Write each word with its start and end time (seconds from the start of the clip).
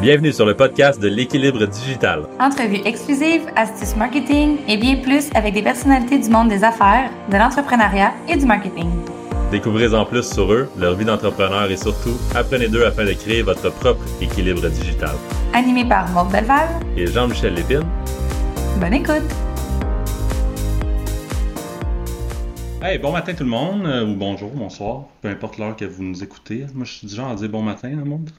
Bienvenue 0.00 0.32
sur 0.32 0.46
le 0.46 0.54
podcast 0.54 1.00
de 1.00 1.08
l'équilibre 1.08 1.66
digital. 1.66 2.28
Entrevues 2.38 2.82
exclusives, 2.84 3.48
astuces 3.56 3.96
marketing 3.96 4.58
et 4.68 4.76
bien 4.76 4.94
plus 5.02 5.28
avec 5.34 5.54
des 5.54 5.62
personnalités 5.62 6.20
du 6.20 6.30
monde 6.30 6.48
des 6.50 6.62
affaires, 6.62 7.10
de 7.28 7.36
l'entrepreneuriat 7.36 8.12
et 8.28 8.36
du 8.36 8.46
marketing. 8.46 8.88
Découvrez 9.50 9.92
en 9.92 10.04
plus 10.04 10.22
sur 10.22 10.52
eux, 10.52 10.68
leur 10.78 10.94
vie 10.94 11.04
d'entrepreneur 11.04 11.68
et 11.68 11.76
surtout, 11.76 12.16
apprenez 12.36 12.68
d'eux 12.68 12.86
afin 12.86 13.04
de 13.04 13.12
créer 13.12 13.42
votre 13.42 13.72
propre 13.72 14.04
équilibre 14.20 14.68
digital. 14.68 15.16
Animé 15.52 15.84
par 15.84 16.08
Maud 16.10 16.30
Belval 16.30 16.68
et 16.96 17.08
Jean-Michel 17.08 17.54
Lépine. 17.54 17.82
Bonne 18.80 18.94
écoute! 18.94 19.28
Hey, 22.80 22.98
bon 22.98 23.10
matin 23.10 23.34
tout 23.34 23.42
le 23.42 23.50
monde, 23.50 23.84
euh, 23.84 24.06
ou 24.06 24.14
bonjour, 24.14 24.50
bonsoir, 24.54 25.06
peu 25.20 25.28
importe 25.28 25.58
l'heure 25.58 25.74
que 25.74 25.86
vous 25.86 26.04
nous 26.04 26.22
écoutez. 26.22 26.66
Moi, 26.72 26.84
je 26.84 26.92
suis 26.92 27.06
du 27.08 27.16
genre 27.16 27.30
à 27.30 27.34
dire 27.34 27.48
bon 27.48 27.62
matin, 27.62 27.88
le 27.88 28.04
monde. 28.04 28.30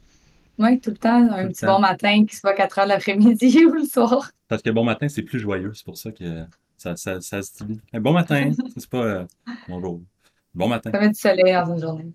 Oui, 0.59 0.77
tout 0.81 0.89
le 0.89 0.97
temps, 0.97 1.31
un 1.31 1.47
petit 1.47 1.65
bon 1.65 1.79
matin 1.79 2.25
qui 2.25 2.35
soit 2.35 2.53
4 2.53 2.79
heures 2.79 2.85
l'après-midi 2.85 3.65
ou 3.65 3.71
le 3.71 3.85
soir. 3.85 4.29
Parce 4.49 4.61
que 4.61 4.69
bon 4.69 4.83
matin, 4.83 5.07
c'est 5.07 5.21
plus 5.23 5.39
joyeux, 5.39 5.71
c'est 5.73 5.85
pour 5.85 5.97
ça 5.97 6.11
que 6.11 6.43
ça, 6.75 6.97
ça, 6.97 7.21
ça 7.21 7.41
se 7.41 7.63
dit. 7.63 7.79
bon 7.93 8.11
matin, 8.11 8.51
c'est 8.77 8.89
pas 8.89 9.03
euh, 9.03 9.25
bonjour. 9.69 10.01
Bon 10.53 10.67
matin. 10.67 10.91
Ça 10.91 10.99
met 10.99 11.09
du 11.09 11.15
soleil 11.15 11.53
dans 11.53 11.73
une 11.73 11.81
journée. 11.81 12.11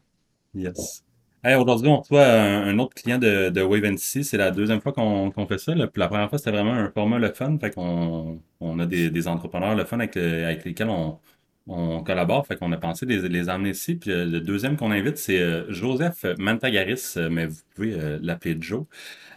Yes. 0.55 1.03
Hey, 1.43 1.55
Aujourd'hui, 1.57 1.89
on 1.89 2.01
reçoit 2.01 2.27
un, 2.27 2.79
autre 2.79 2.95
client 2.95 3.19
de, 3.19 3.49
de 3.49 3.63
Wave 3.63 3.97
C'est 3.97 4.37
la 4.37 4.51
deuxième 4.51 4.81
fois 4.81 4.93
qu'on 4.93 5.47
fait 5.47 5.59
ça. 5.59 5.75
La, 5.75 5.89
première 5.89 6.29
fois, 6.29 6.39
c'était 6.39 6.53
vraiment 6.53 6.73
un 6.73 6.91
format 6.91 7.19
le 7.19 7.33
fun. 7.33 7.59
Fait 7.59 7.71
qu'on 7.71 8.41
on 8.61 8.79
a 8.79 8.87
des, 8.87 9.11
des 9.11 9.29
entrepreneurs 9.29 9.75
le 9.75 9.85
fun 9.85 9.99
avec, 10.01 10.17
avec 10.17 10.65
lesquels 10.65 10.89
on, 10.89 11.19
on 11.67 12.03
collabore, 12.03 12.47
fait 12.47 12.57
qu'on 12.57 12.73
a 12.73 12.77
pensé 12.77 13.07
les, 13.07 13.27
les 13.29 13.49
emmener 13.49 13.71
ici. 13.71 13.95
Puis 13.95 14.11
euh, 14.11 14.27
le 14.27 14.41
deuxième 14.41 14.77
qu'on 14.77 14.91
invite, 14.91 15.17
c'est 15.17 15.41
euh, 15.41 15.65
Joseph 15.73 16.27
Mantagaris, 16.39 17.15
euh, 17.17 17.31
mais 17.31 17.47
vous 17.47 17.61
pouvez 17.75 17.97
l'appeler 18.21 18.57
Joe. 18.61 18.85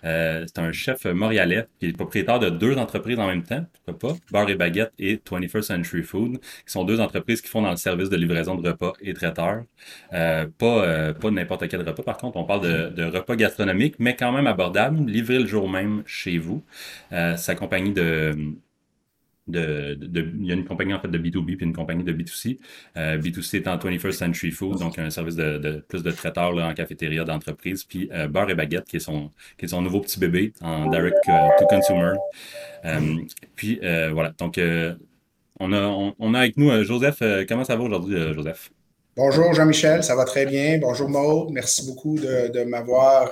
c'est 0.04 0.60
un 0.60 0.72
chef 0.72 1.06
montréalais 1.06 1.68
qui 1.80 1.88
est 1.88 1.94
propriétaire 1.94 2.40
de 2.40 2.50
deux 2.50 2.78
entreprises 2.78 3.18
en 3.18 3.28
même 3.28 3.44
temps, 3.44 3.66
pourquoi 3.86 4.18
pas, 4.34 4.52
et 4.52 4.56
Baguette 4.56 4.92
et 5.00 5.16
21st 5.16 5.62
Century 5.64 6.04
Food, 6.04 6.40
qui 6.40 6.72
sont 6.72 6.84
deux 6.84 7.00
entreprises 7.00 7.42
qui 7.42 7.48
font 7.48 7.62
dans 7.62 7.72
le 7.72 7.78
service 7.78 8.10
de 8.10 8.18
livraison 8.18 8.56
de 8.56 8.68
repas 8.70 8.94
et 9.02 9.14
traiteurs. 9.14 9.64
pas 10.12 11.14
pas 11.14 11.32
n'importe 11.32 11.68
quel 11.68 11.82
repas, 11.82 12.04
par 12.04 12.18
contre, 12.18 12.38
on 12.38 12.44
parle 12.44 12.62
de, 12.62 12.90
de, 12.90 13.04
repas 13.06 13.36
gastronomiques, 13.36 13.96
mais 14.00 14.16
quand 14.16 14.32
même 14.32 14.48
abordables, 14.48 15.10
livrés 15.10 15.40
le 15.40 15.48
jour 15.48 15.70
même 15.70 16.04
chez 16.06 16.38
vous. 16.38 16.64
sa 17.12 17.56
compagnie 17.56 17.94
de 17.94 18.36
de, 19.48 19.98
il 20.40 20.46
y 20.46 20.52
a 20.52 20.56
une 20.56 20.66
compagnie 20.66 20.94
en 20.94 21.00
fait 21.00 21.08
de 21.08 21.18
B2B 21.18 21.56
puis 21.56 21.66
une 21.66 21.74
compagnie 21.74 22.04
de 22.04 22.14
B2C. 22.14 22.60
Euh, 22.98 23.18
B2C 23.18 23.58
étant 23.58 23.78
21st 23.78 24.12
Century 24.12 24.52
Food, 24.52 24.80
donc 24.80 25.00
un 25.00 25.10
service 25.10 25.36
de, 25.36 25.84
plus 25.88 26.04
de 26.04 26.12
traiteurs 26.12 26.56
en 26.58 26.74
cafétéria 26.74 27.24
d'entreprise, 27.24 27.84
puis 27.84 28.10
euh, 28.14 28.28
Bar 28.28 28.50
et 28.50 28.56
Baguette 28.56 28.86
qui 28.86 28.98
est 28.98 29.02
son 29.02 29.32
qui 29.58 29.68
nouveau 29.82 30.02
petit 30.02 30.20
bébé 30.20 30.54
en 30.62 30.90
direct 30.90 31.18
euh, 31.30 31.48
to 31.60 31.66
consumer. 31.68 32.14
puis 33.56 33.80
voilà, 34.12 34.34
donc 34.38 34.60
on 35.60 35.74
a 35.74 36.14
on, 36.20 36.34
a 36.34 36.40
avec 36.40 36.58
nous 36.58 36.84
Joseph. 36.84 37.22
comment 37.48 37.64
ça 37.64 37.76
va 37.76 37.84
aujourd'hui, 37.84 38.18
Joseph? 38.34 38.72
Bonjour 39.16 39.54
Jean-Michel, 39.54 40.04
ça 40.04 40.16
va 40.16 40.26
très 40.26 40.46
bien. 40.46 40.78
Bonjour 40.80 41.10
Maud, 41.10 41.50
merci 41.52 41.86
beaucoup 41.86 42.18
de, 42.18 42.64
m'avoir 42.66 43.32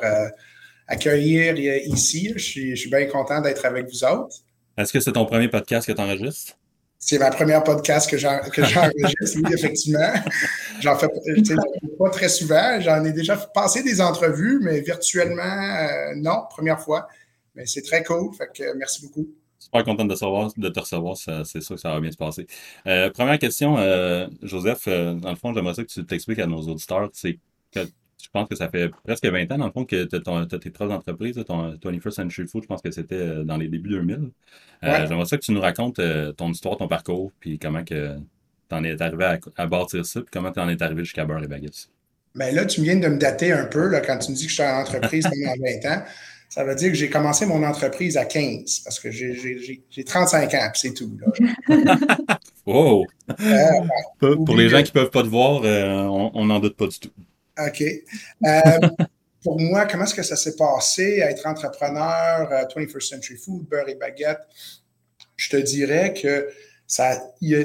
accueilli 0.88 1.83
ici. 1.88 2.31
Je 2.36 2.43
suis, 2.43 2.69
je 2.71 2.75
suis 2.75 2.89
bien 2.89 3.05
content 3.05 3.41
d'être 3.41 3.66
avec 3.66 3.88
vous 3.88 4.03
autres. 4.03 4.45
Est-ce 4.78 4.92
que 4.92 5.00
c'est 5.00 5.14
ton 5.14 5.26
premier 5.26 5.48
podcast 5.48 5.88
que 5.88 5.94
tu 5.94 6.02
enregistres? 6.02 6.54
C'est 7.00 7.20
ma 7.20 7.30
première 7.30 7.64
podcast 7.64 8.09
que 8.09 8.18
j'enregistre, 8.18 9.36
oui, 9.36 9.54
effectivement. 9.54 10.14
J'en 10.82 10.98
fais 10.98 11.08
pas 12.00 12.09
très 12.09 12.30
souvent. 12.30 12.80
J'en 12.82 13.04
ai 13.06 13.12
déjà 13.12 13.38
passé 13.38 13.84
des 13.84 14.02
entrevues, 14.02 14.59
mais 14.62 14.82
virtuellement, 14.82 15.44
euh, 15.44 16.16
non, 16.16 16.45
première 16.50 16.80
fois. 16.80 17.08
Mais 17.54 17.66
c'est 17.66 17.84
très 17.84 18.04
cool. 18.04 18.34
Fait 18.36 18.50
que 18.54 18.76
merci 18.76 19.06
beaucoup. 19.06 19.28
Super 19.59 19.84
content 19.84 20.06
de, 20.06 20.61
de 20.61 20.70
te 20.70 20.80
recevoir. 20.80 21.16
C'est 21.16 21.61
sûr 21.61 21.76
que 21.76 21.82
ça 21.82 21.94
va 21.94 21.99
bien 21.99 22.11
se 22.11 22.17
passer. 22.17 22.48
Euh, 22.88 23.10
première 23.11 23.39
question, 23.39 23.78
euh, 23.78 24.28
Joseph. 24.42 24.88
dans 24.88 25.30
le 25.30 25.36
fond, 25.36 25.54
j'aimerais 25.54 25.76
ça 25.76 25.83
que 25.83 25.89
tu 25.89 26.05
t'expliques 26.05 26.39
à 26.39 26.48
nos 26.48 26.61
auditeurs. 26.61 27.10
C'est 27.14 27.39
que 27.72 27.82
je 28.25 28.30
pense 28.31 28.49
que 28.49 28.55
ça 28.55 28.69
fait 28.69 28.89
presque 29.03 29.25
20 29.25 29.52
ans, 29.52 29.58
dans 29.59 29.67
le 29.67 29.71
fond, 29.71 29.86
que 29.86 30.03
tu 30.05 30.15
as, 30.15 30.59
tes 30.59 30.69
propres 30.71 30.93
entreprises, 30.93 31.36
ton 31.45 31.73
21st 31.75 32.09
Century 32.09 32.47
Food, 32.47 32.63
je 32.63 32.67
pense 32.67 32.81
que 32.81 32.89
c'était 32.89 33.15
euh, 33.15 33.43
dans 33.43 33.58
les 33.58 33.67
débuts 33.67 33.89
2000. 33.89 34.31
Euh, 34.83 35.08
J'aimerais 35.08 35.25
ça 35.25 35.37
que 35.37 35.43
tu 35.43 35.52
nous 35.52 35.61
racontes 35.61 35.99
euh, 35.99 36.31
ton 36.31 36.49
histoire, 36.49 36.77
ton 36.77 36.87
parcours, 36.87 37.31
puis 37.39 37.59
comment 37.59 37.83
que 37.83 38.15
tu 38.67 38.75
en 38.75 38.83
es 38.83 38.99
arrivé 38.99 39.37
à, 39.55 39.67
bâtir 39.67 40.05
ça, 40.05 40.21
puis 40.21 40.30
comment 40.33 40.52
tu 40.52 40.59
en 40.59 40.67
es 40.69 40.81
arrivé 40.81 41.03
jusqu'à 41.03 41.23
Beurre 41.23 41.43
et 41.43 41.47
Baguettes. 41.47 41.89
Bien 42.33 42.52
là, 42.52 42.65
tu 42.65 42.81
viens 42.81 42.95
de 42.95 43.08
me 43.08 43.17
dater 43.17 43.52
un 43.52 43.65
peu 43.65 43.87
là, 43.89 44.02
quand 44.02 44.17
tu 44.17 44.31
me 44.31 44.36
dis 44.36 44.45
que 44.45 44.49
je 44.49 44.55
suis 44.55 44.63
en 44.63 44.81
entreprise 44.81 45.23
pendant 45.23 45.53
20 45.86 45.95
ans. 45.95 46.03
Ça 46.49 46.63
veut 46.63 46.75
dire 46.75 46.89
que 46.89 46.95
j'ai 46.95 47.09
commencé 47.09 47.45
mon 47.45 47.63
entreprise 47.63 48.17
à 48.17 48.25
15 48.25 48.80
parce 48.80 48.99
que 48.99 49.11
j'ai 49.11 50.03
35 50.03 50.53
ans, 50.53 50.69
puis 50.71 50.81
c'est 50.81 50.93
tout. 50.93 51.11
wow! 52.65 53.05
pour, 54.19 54.55
les 54.55 54.69
gens 54.69 54.81
qui 54.81 54.92
ne 54.95 55.02
peuvent 55.02 55.11
pas 55.11 55.21
te 55.21 55.27
voir, 55.27 55.61
on 56.33 56.45
n'en 56.45 56.59
doute 56.59 56.75
pas 56.75 56.87
du 56.87 56.97
tout. 56.99 57.11
OK. 57.60 57.83
Euh, 58.45 59.05
pour 59.43 59.60
moi, 59.60 59.86
comment 59.86 60.05
est-ce 60.05 60.16
que 60.16 60.23
ça 60.23 60.36
s'est 60.36 60.55
passé 60.55 61.21
à 61.21 61.32
être 61.32 61.45
entrepreneur, 61.45 62.49
21st 62.76 62.95
euh, 62.95 62.99
Century 62.99 63.38
Food, 63.38 63.67
beurre 63.67 63.89
et 63.89 63.95
baguette? 63.95 64.42
Je 65.36 65.49
te 65.49 65.58
dirais 65.58 66.14
que 66.14 66.49
ça, 66.88 67.20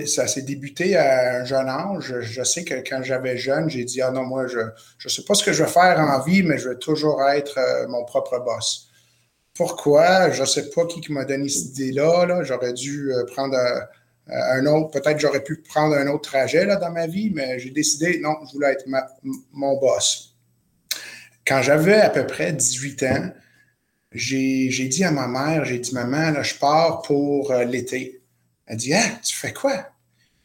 ça 0.07 0.27
s'est 0.27 0.43
débuté 0.43 0.97
à 0.97 1.41
un 1.41 1.45
jeune 1.45 1.69
âge. 1.69 2.15
Je, 2.21 2.43
sais 2.43 2.65
que 2.65 2.75
quand 2.89 3.03
j'avais 3.03 3.37
jeune, 3.37 3.69
j'ai 3.69 3.85
dit 3.85 4.03
Ah 4.03 4.11
non, 4.11 4.25
moi, 4.25 4.47
je 4.47 4.59
ne 4.59 5.09
sais 5.09 5.23
pas 5.23 5.35
ce 5.35 5.45
que 5.45 5.53
je 5.53 5.63
vais 5.63 5.71
faire 5.71 5.99
en 5.99 6.21
vie, 6.23 6.43
mais 6.43 6.59
je 6.59 6.71
veux 6.71 6.79
toujours 6.79 7.23
être 7.29 7.59
euh, 7.59 7.87
mon 7.89 8.05
propre 8.05 8.39
boss. 8.41 8.89
Pourquoi? 9.55 10.31
Je 10.31 10.41
ne 10.41 10.47
sais 10.47 10.71
pas 10.71 10.87
qui, 10.87 11.13
m'a 11.13 11.25
donné 11.25 11.49
cette 11.49 11.79
idée-là. 11.79 12.27
-là, 12.27 12.45
J'aurais 12.45 12.73
dû 12.73 13.13
prendre 13.35 13.57
euh, 14.29 14.33
un 14.33 14.67
autre, 14.67 14.91
peut-être 14.91 15.19
j'aurais 15.19 15.43
pu 15.43 15.57
prendre 15.57 15.97
un 15.97 16.07
autre 16.09 16.31
trajet 16.31 16.67
dans 16.67 16.91
ma 16.91 17.07
vie, 17.07 17.31
mais 17.31 17.59
j'ai 17.59 17.71
décidé, 17.71 18.21
non, 18.21 18.37
je 18.47 18.53
voulais 18.53 18.73
être 18.73 18.85
mon 19.53 19.79
boss. 19.79 20.37
Quand 21.47 21.63
j'avais 21.63 22.01
à 22.01 22.11
peu 22.11 22.27
près 22.27 22.53
18 22.53 23.03
ans, 23.05 23.33
j'ai 24.13 24.89
dit 24.89 25.05
à 25.05 25.11
ma 25.11 25.27
mère, 25.27 25.65
j'ai 25.65 25.79
dit, 25.79 25.95
maman, 25.95 26.31
là, 26.31 26.43
je 26.43 26.55
pars 26.55 27.03
pour 27.03 27.51
euh, 27.51 27.65
l'été. 27.65 28.23
Elle 28.67 28.77
dit, 28.77 28.95
ah, 28.95 29.19
tu 29.25 29.35
fais 29.35 29.53
quoi? 29.53 29.87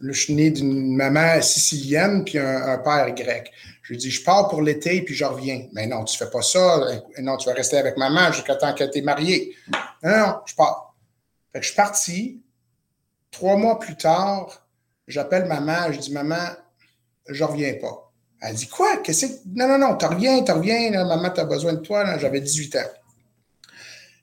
Je 0.01 0.11
suis 0.11 0.33
né 0.33 0.51
d'une 0.51 0.95
maman 0.95 1.41
sicilienne 1.41 2.25
puis 2.25 2.37
un, 2.37 2.77
père 2.79 3.13
grec. 3.15 3.51
Je 3.81 3.93
lui 3.93 3.97
dis, 3.97 4.11
je 4.11 4.23
pars 4.23 4.49
pour 4.49 4.61
l'été 4.61 5.01
puis 5.01 5.15
je 5.15 5.25
reviens. 5.25 5.67
Mais 5.73 5.87
non, 5.87 6.03
tu 6.03 6.17
fais 6.17 6.29
pas 6.29 6.41
ça. 6.41 6.81
Non, 7.19 7.37
tu 7.37 7.47
vas 7.47 7.55
rester 7.55 7.77
avec 7.77 7.97
maman 7.97 8.31
jusqu'à 8.31 8.55
temps 8.55 8.73
qu'elle 8.73 8.91
t'ait 8.91 9.01
mariée. 9.01 9.55
Non, 10.03 10.17
non, 10.17 10.35
je 10.45 10.55
pars. 10.55 10.95
Fait 11.53 11.61
je 11.61 11.67
suis 11.67 11.75
parti. 11.75 12.44
Trois 13.35 13.57
mois 13.57 13.77
plus 13.79 13.97
tard, 13.97 14.65
j'appelle 15.09 15.43
maman, 15.43 15.91
je 15.91 15.99
dis 15.99 16.13
Maman, 16.13 16.55
je 17.27 17.43
reviens 17.43 17.73
pas. 17.81 18.09
Elle 18.39 18.55
dit 18.55 18.69
Quoi? 18.69 18.95
Qu'est-ce 19.03 19.25
que 19.25 19.31
Non, 19.47 19.67
non, 19.67 19.77
non, 19.77 19.97
tu 19.97 20.05
reviens, 20.05 20.41
tu 20.41 20.53
reviens, 20.53 21.03
maman, 21.03 21.29
tu 21.31 21.41
as 21.41 21.43
besoin 21.43 21.73
de 21.73 21.79
toi. 21.79 22.17
J'avais 22.17 22.39
18 22.39 22.77
ans. 22.77 22.91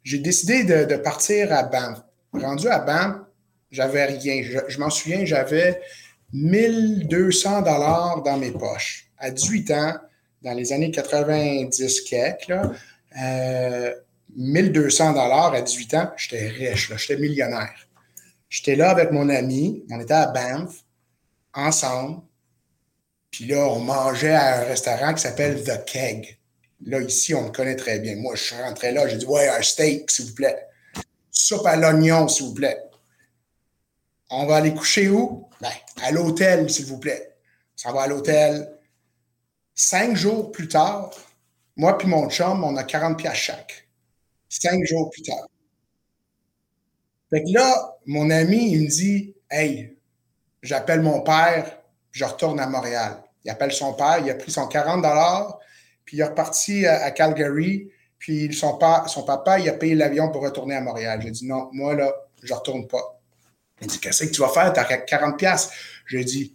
J'ai 0.03 0.17
décidé 0.17 0.65
de, 0.65 0.97
partir 0.97 1.53
à 1.53 1.65
Banff. 1.65 1.99
Rendu 2.33 2.69
à 2.69 2.79
Banff, 2.79 3.17
j'avais 3.71 4.07
rien. 4.07 4.43
Je, 4.67 4.79
m'en 4.79 4.89
souviens, 4.89 5.27
j'avais 5.27 5.83
1200 6.33 7.61
dollars 7.61 8.23
dans 8.23 8.39
mes 8.39 8.53
poches. 8.53 9.11
À 9.19 9.31
18 9.31 9.71
ans, 9.73 9.95
dans 10.41 10.55
les 10.55 10.73
années 10.73 10.91
90 10.91 12.01
quelques, 12.01 12.49
là, 12.49 12.73
1200 14.35 15.11
euh, 15.11 15.13
dollars 15.13 15.53
à 15.53 15.61
18 15.61 15.95
ans, 15.97 16.11
j'étais 16.17 16.49
riche, 16.49 16.91
j'étais 16.97 17.21
millionnaire. 17.21 17.75
J'étais 18.53 18.77
là 18.77 18.91
avec 18.91 19.13
mon 19.13 19.31
ami, 19.31 19.83
on 19.91 19.99
était 19.99 20.13
à 20.13 20.27
Banff, 20.27 20.85
ensemble. 21.55 22.21
Puis 23.31 23.47
là, 23.47 23.67
on 23.67 23.79
mangeait 23.79 24.35
à 24.35 24.61
un 24.61 24.65
restaurant 24.65 25.15
qui 25.15 25.23
s'appelle 25.23 25.65
The 25.65 25.83
Keg. 25.87 26.39
Là, 26.85 27.01
ici, 27.01 27.35
on 27.35 27.45
me 27.45 27.49
connaît 27.49 27.77
très 27.77 27.99
bien. 27.99 28.15
Moi, 28.17 28.35
je 28.35 28.43
suis 28.43 28.57
rentré 28.57 28.93
là, 28.93 29.09
j'ai 29.09 29.17
dit 29.17 29.25
Ouais, 29.25 29.49
un 29.49 29.63
steak, 29.63 30.11
s'il 30.11 30.27
vous 30.27 30.35
plaît. 30.35 30.67
Soupe 31.31 31.65
à 31.65 31.77
l'oignon, 31.77 32.29
s'il 32.29 32.45
vous 32.45 32.53
plaît. 32.53 32.79
On 34.29 34.45
va 34.45 34.57
aller 34.57 34.75
coucher 34.75 35.09
où? 35.09 35.49
Ben, 35.63 35.73
à 36.03 36.11
l'hôtel, 36.11 36.69
s'il 36.69 36.85
vous 36.85 36.99
plaît. 36.99 37.35
Ça 37.75 37.91
va 37.91 38.03
à 38.03 38.07
l'hôtel. 38.07 38.71
Cinq 39.75 40.15
jours 40.15 40.53
plus 40.53 40.69
tard, 40.69 41.11
moi 41.77 41.97
puis 41.97 42.07
mon 42.07 42.29
chum, 42.29 42.63
on 42.63 42.77
a 42.77 42.85
40 42.85 43.17
pièces 43.17 43.35
chaque. 43.35 43.89
Cinq 44.51 44.85
jours 44.85 45.09
plus 45.09 45.23
tard. 45.23 45.49
Fait 47.33 47.43
que 47.45 47.51
là, 47.51 47.97
mon 48.05 48.29
ami, 48.29 48.73
il 48.73 48.83
me 48.83 48.89
dit 48.89 49.35
Hey, 49.51 49.97
j'appelle 50.63 51.01
mon 51.01 51.23
père, 51.23 51.79
je 52.11 52.25
retourne 52.25 52.61
à 52.61 52.67
Montréal. 52.67 53.23
Il 53.45 53.51
appelle 53.51 53.73
son 53.73 53.95
père, 53.95 54.19
il 54.23 54.31
a 54.31 54.35
pris 54.35 54.53
son 54.53 54.67
40 54.67 55.03
puis 56.05 56.19
il 56.19 56.21
est 56.21 56.25
reparti 56.25 56.87
à, 56.87 57.11
Calgary, 57.11 57.89
puis 58.19 58.53
son, 58.53 58.77
papa, 58.77 59.59
il 59.59 59.69
a 59.69 59.73
payé 59.73 59.95
l'avion 59.95 60.31
pour 60.31 60.43
retourner 60.43 60.75
à 60.75 60.81
Montréal. 60.81 61.21
J'ai 61.23 61.31
dit 61.31 61.47
Non, 61.47 61.71
moi, 61.73 61.95
là, 61.95 62.13
je 62.43 62.53
retourne 62.53 62.87
pas. 62.87 63.19
Il 63.81 63.87
dit 63.87 63.99
Qu'est-ce 63.99 64.25
que 64.25 64.31
tu 64.31 64.43
vas 64.43 64.49
faire? 64.49 64.73
Tu 64.73 64.81
as 64.81 64.85
40$. 64.85 65.71
J'ai 66.07 66.25
dit 66.25 66.55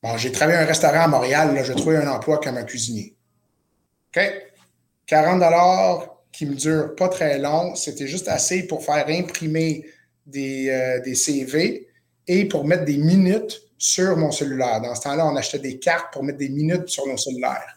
Bon, 0.00 0.16
j'ai 0.16 0.30
travaillé 0.30 0.58
un 0.58 0.64
restaurant 0.64 1.00
à 1.00 1.08
Montréal, 1.08 1.54
là, 1.54 1.64
je 1.64 1.72
trouve 1.72 1.94
un 1.94 2.08
emploi 2.08 2.38
comme 2.38 2.56
un 2.56 2.62
cuisinier. 2.62 3.16
OK? 4.14 4.22
40 5.06 5.40
qui 6.38 6.46
me 6.46 6.54
dure 6.54 6.94
pas 6.94 7.08
très 7.08 7.36
long. 7.40 7.74
C'était 7.74 8.06
juste 8.06 8.28
assez 8.28 8.68
pour 8.68 8.84
faire 8.84 9.08
imprimer 9.08 9.84
des, 10.24 10.68
euh, 10.70 11.00
des 11.00 11.16
CV 11.16 11.88
et 12.28 12.44
pour 12.44 12.64
mettre 12.64 12.84
des 12.84 12.96
minutes 12.96 13.60
sur 13.76 14.16
mon 14.16 14.30
cellulaire. 14.30 14.80
Dans 14.80 14.94
ce 14.94 15.02
temps-là, 15.02 15.26
on 15.26 15.34
achetait 15.34 15.58
des 15.58 15.80
cartes 15.80 16.12
pour 16.12 16.22
mettre 16.22 16.38
des 16.38 16.48
minutes 16.48 16.88
sur 16.88 17.08
nos 17.08 17.16
cellulaires. 17.16 17.74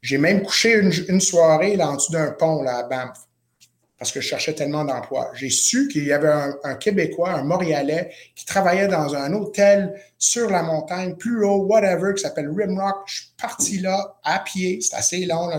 J'ai 0.00 0.16
même 0.16 0.42
couché 0.42 0.72
une, 0.72 1.20
soirée 1.20 1.76
là, 1.76 1.90
en 1.90 1.96
dessous 1.96 2.12
d'un 2.12 2.30
pont 2.30 2.62
là, 2.62 2.78
à 2.78 2.82
Banff 2.84 3.18
parce 3.98 4.10
que 4.12 4.20
je 4.20 4.28
cherchais 4.28 4.54
tellement 4.54 4.84
d'emplois. 4.84 5.30
J'ai 5.34 5.50
su 5.50 5.88
qu'il 5.88 6.04
y 6.04 6.12
avait 6.12 6.32
un, 6.64 6.74
Québécois, 6.74 7.32
un 7.32 7.44
Montréalais, 7.44 8.10
qui 8.34 8.44
travaillait 8.44 8.88
dans 8.88 9.14
un 9.14 9.32
hôtel 9.32 9.94
sur 10.18 10.50
la 10.50 10.62
montagne, 10.62 11.16
plus 11.16 11.44
haut, 11.44 11.64
whatever, 11.66 12.12
qui 12.14 12.22
s'appelle 12.22 12.50
Rimrock. 12.50 12.96
Je 13.06 13.14
suis 13.14 13.32
parti 13.40 13.78
là 13.78 14.18
à 14.24 14.40
pied. 14.40 14.80
C'est 14.80 14.96
assez 14.96 15.24
long. 15.24 15.48
Là, 15.48 15.58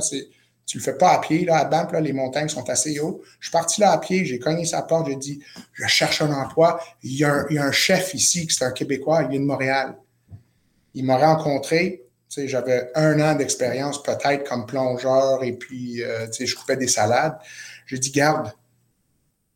tu 0.66 0.78
le 0.80 0.84
fais 0.84 0.98
pas 0.98 1.12
à 1.12 1.22
pied. 1.22 1.46
Là, 1.46 1.58
à 1.58 1.66
Banff, 1.66 1.92
là, 1.92 2.02
les 2.02 2.14
montagnes 2.14 2.50
sont 2.50 2.68
assez 2.70 3.00
hautes. 3.00 3.22
Je 3.40 3.48
suis 3.48 3.52
parti 3.52 3.82
là 3.82 3.92
à 3.92 3.98
pied. 4.00 4.26
J'ai 4.26 4.40
cogné 4.40 4.66
sa 4.66 4.82
porte. 4.82 5.08
J'ai 5.08 5.16
dit, 5.16 5.40
je 5.74 5.86
cherche 5.86 6.22
un 6.22 6.32
emploi. 6.32 6.80
Il 7.04 7.16
y 7.16 7.24
a 7.24 7.46
un, 7.50 7.72
chef 7.72 8.14
ici, 8.14 8.48
qui 8.48 8.56
est 8.56 8.66
un 8.66 8.72
Québécois. 8.72 9.24
Il 9.24 9.30
vient 9.30 9.40
de 9.40 9.46
Montréal. 9.46 9.96
Il 10.96 11.06
m'a 11.06 11.18
rencontré. 11.18 12.02
J'avais 12.36 12.90
un 12.96 13.20
an 13.22 13.36
d'expérience 13.36 14.04
peut-être 14.04 14.44
comme 14.50 14.66
plongeur 14.66 15.42
et 15.44 15.54
puis 15.54 16.04
euh, 16.04 16.28
je 16.38 16.56
coupais 16.56 16.76
des 16.76 16.88
salades. 16.88 17.38
J'ai 17.86 17.98
dit, 17.98 18.12
garde, 18.12 18.52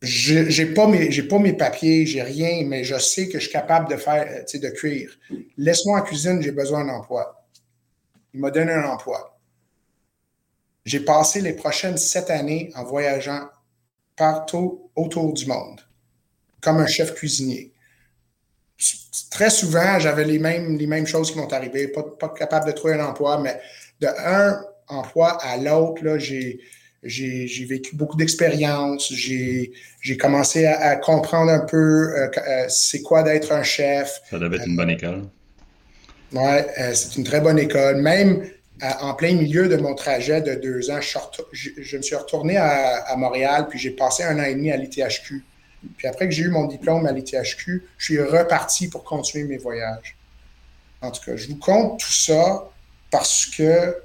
j'ai 0.00 0.66
pas 0.72 0.86
pas 1.28 1.38
mes 1.38 1.52
papiers, 1.52 2.06
j'ai 2.06 2.22
rien, 2.22 2.64
mais 2.64 2.84
je 2.84 2.98
sais 2.98 3.28
que 3.28 3.38
je 3.38 3.44
suis 3.44 3.52
capable 3.52 3.90
de 3.90 3.96
faire, 3.96 4.44
de 4.46 4.68
cuire. 4.70 5.10
Laisse-moi 5.58 6.00
en 6.00 6.02
cuisine, 6.02 6.40
j'ai 6.40 6.52
besoin 6.52 6.84
d'un 6.84 6.94
emploi. 6.94 7.44
Il 8.32 8.40
m'a 8.40 8.50
donné 8.50 8.72
un 8.72 8.84
emploi. 8.84 9.38
J'ai 10.84 11.00
passé 11.00 11.40
les 11.40 11.52
prochaines 11.52 11.98
sept 11.98 12.30
années 12.30 12.70
en 12.74 12.84
voyageant 12.84 13.48
partout 14.16 14.90
autour 14.96 15.32
du 15.32 15.46
monde, 15.46 15.80
comme 16.60 16.78
un 16.78 16.86
chef 16.86 17.14
cuisinier. 17.14 17.72
Très 19.30 19.50
souvent, 19.50 19.98
j'avais 19.98 20.24
les 20.24 20.38
mêmes, 20.38 20.76
les 20.78 20.86
mêmes 20.86 21.06
choses 21.06 21.30
qui 21.32 21.38
m'ont 21.38 21.52
arrivé, 21.52 21.88
pas, 21.88 22.02
pas 22.02 22.28
capable 22.30 22.66
de 22.66 22.72
trouver 22.72 22.94
un 22.94 23.04
emploi, 23.06 23.38
mais 23.40 23.60
de 24.00 24.06
un 24.06 24.60
emploi 24.88 25.32
à 25.42 25.56
l'autre, 25.56 26.18
j'ai 26.18 26.60
j'ai 27.02 27.64
vécu 27.64 27.96
beaucoup 27.96 28.16
d'expériences. 28.16 29.12
J'ai 29.12 30.16
commencé 30.18 30.66
à, 30.66 30.96
comprendre 30.96 31.50
un 31.50 31.60
peu 31.60 31.76
euh, 31.76 32.28
euh, 32.36 32.64
c'est 32.68 33.02
quoi 33.02 33.22
d'être 33.22 33.52
un 33.52 33.62
chef. 33.62 34.20
Ça 34.30 34.38
devait 34.38 34.56
être 34.56 34.66
une 34.66 34.76
bonne 34.76 34.90
école. 34.90 35.22
Oui, 36.32 36.42
euh, 36.78 36.94
c'est 36.94 37.16
une 37.16 37.24
très 37.24 37.40
bonne 37.40 37.58
école. 37.58 37.96
Même 38.02 38.44
en 38.82 39.14
plein 39.14 39.34
milieu 39.34 39.68
de 39.68 39.76
mon 39.76 39.94
trajet 39.94 40.40
de 40.40 40.54
deux 40.54 40.90
ans, 40.90 41.00
je, 41.52 41.96
me 41.96 42.02
suis 42.02 42.16
retourné 42.16 42.56
à, 42.56 43.14
Montréal, 43.16 43.66
puis 43.68 43.78
j'ai 43.78 43.90
passé 43.90 44.22
un 44.22 44.38
an 44.38 44.44
et 44.44 44.54
demi 44.54 44.70
à 44.70 44.76
l'ITHQ. 44.76 45.42
Puis 45.96 46.08
après 46.08 46.28
que 46.28 46.34
j'ai 46.34 46.44
eu 46.44 46.48
mon 46.48 46.66
diplôme 46.66 47.06
à 47.06 47.12
l'ITHQ, 47.12 47.84
je 47.96 48.04
suis 48.04 48.20
reparti 48.20 48.88
pour 48.88 49.04
continuer 49.04 49.44
mes 49.44 49.58
voyages. 49.58 50.16
En 51.02 51.10
tout 51.10 51.22
cas, 51.24 51.36
je 51.36 51.48
vous 51.48 51.56
compte 51.56 52.00
tout 52.00 52.12
ça 52.12 52.68
parce 53.10 53.46
que 53.46 53.96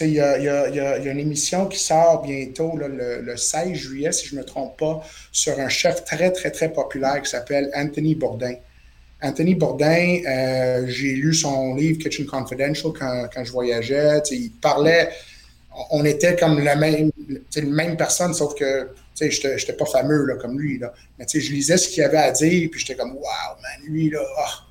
il 0.00 0.10
y, 0.10 0.20
a, 0.20 0.98
une 0.98 1.20
émission 1.20 1.66
qui 1.66 1.78
sort 1.78 2.22
bientôt, 2.22 2.76
le, 2.76 3.36
16 3.36 3.74
juillet, 3.74 4.12
si 4.12 4.26
je 4.26 4.34
ne 4.34 4.40
me 4.40 4.44
trompe 4.44 4.76
pas, 4.76 5.04
sur 5.30 5.58
un 5.60 5.68
chef 5.68 6.04
très, 6.04 6.32
très, 6.32 6.50
très 6.50 6.72
populaire 6.72 7.22
qui 7.22 7.30
s'appelle 7.30 7.70
Anthony 7.74 8.16
Bourdin. 8.16 8.54
Anthony 9.22 9.54
Bourdin, 9.54 10.20
euh, 10.26 10.86
j'ai 10.86 11.14
lu 11.14 11.32
son 11.34 11.74
livre 11.74 11.98
Kitchen 11.98 12.26
Confidential 12.26 12.92
quand, 12.98 13.44
je 13.44 13.52
voyageais. 13.52 14.20
Il 14.30 14.50
parlait, 14.52 15.10
on 15.90 16.04
était 16.04 16.36
comme 16.36 16.62
la 16.62 16.76
même, 16.76 17.10
même 17.62 17.96
personne, 17.96 18.34
sauf 18.34 18.54
que 18.54 18.90
je 19.18 19.24
n'étais 19.24 19.72
pas 19.72 19.86
fameux 19.86 20.26
là, 20.26 20.34
comme 20.36 20.60
lui. 20.60 20.78
Là. 20.78 20.92
Mais 21.18 21.26
je 21.32 21.52
lisais 21.52 21.78
ce 21.78 21.88
qu'il 21.88 22.02
avait 22.02 22.18
à 22.18 22.32
dire, 22.32 22.68
puis 22.70 22.80
j'étais 22.80 22.96
comme, 22.96 23.12
wow, 23.12 23.22
man, 23.62 23.88
lui, 23.88 24.10
là, 24.10 24.20
ah. 24.38 24.64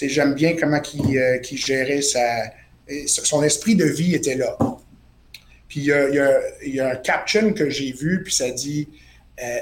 j'aime 0.00 0.34
bien 0.34 0.56
comment 0.58 0.80
il, 0.94 1.18
euh, 1.18 1.38
gérait 1.42 2.02
sa 2.02 2.52
son 3.06 3.42
esprit 3.42 3.76
de 3.76 3.84
vie 3.84 4.14
était 4.14 4.36
là. 4.36 4.56
Puis 5.68 5.80
il 5.80 6.74
y 6.74 6.80
a, 6.80 6.88
un 6.88 6.96
caption 6.96 7.52
que 7.52 7.70
j'ai 7.70 7.92
vu, 7.92 8.22
puis 8.22 8.34
ça 8.34 8.50
dit 8.50 8.88
euh, 9.42 9.60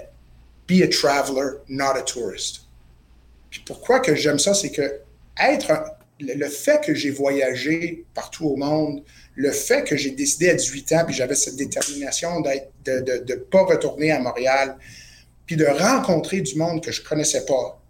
Be 0.69 0.83
a 0.83 0.89
traveler, 0.89 1.59
not 1.69 1.97
a 1.97 2.03
tourist. 2.03 2.67
Puis 3.51 3.63
pourquoi 3.67 4.01
que 4.01 4.15
j'aime 4.15 4.39
ça, 4.39 4.55
c'est 4.55 4.71
que 4.71 5.01
être 5.41 5.73
le 6.21 6.49
fait 6.49 6.85
que 6.85 6.95
j'ai 6.95 7.11
voyagé 7.11 8.05
partout 8.15 8.47
au 8.47 8.57
monde, 8.57 9.03
le 9.35 9.51
fait 9.53 9.85
que 9.85 9.97
j'ai 9.97 10.11
décidé 10.11 10.51
à 10.51 10.55
18 10.55 10.93
ans, 10.93 11.05
puis 11.07 11.15
j'avais 11.15 11.35
cette 11.35 11.57
détermination 11.57 12.41
de 12.41 13.33
ne 13.33 13.35
pas 13.37 13.65
retourner 13.65 14.13
à 14.13 14.21
Montréal, 14.21 14.77
puis 15.47 15.57
de 15.57 15.67
rencontrer 15.67 16.43
du 16.43 16.57
monde 16.57 16.83
que 16.83 16.93
je 16.93 17.03
ne 17.03 17.07
connaissais 17.07 17.45
pas. 17.47 17.83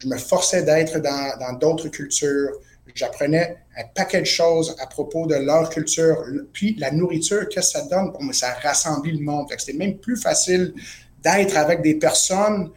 Je 0.00 0.06
me 0.06 0.16
forçais 0.16 0.62
d'être 0.62 0.98
dans 0.98 1.52
d'autres 1.54 1.88
cultures, 1.88 2.52
J'apprenais 2.94 3.58
un 3.76 3.84
paquet 3.94 4.20
de 4.20 4.26
choses 4.26 4.74
à 4.80 4.86
propos 4.86 5.26
de 5.26 5.34
leur 5.36 5.70
culture. 5.70 6.24
Puis 6.52 6.74
la 6.78 6.90
nourriture, 6.90 7.48
qu'est-ce 7.48 7.74
que 7.74 7.78
ça 7.80 7.86
donne? 7.86 8.12
Moi, 8.18 8.32
ça 8.32 8.54
rassemble 8.54 9.10
le 9.10 9.20
monde. 9.20 9.46
C'était 9.56 9.78
même 9.78 9.98
plus 9.98 10.16
facile 10.16 10.74
d'être 11.22 11.56
avec 11.56 11.82
des 11.82 11.94
personnes 11.94 12.70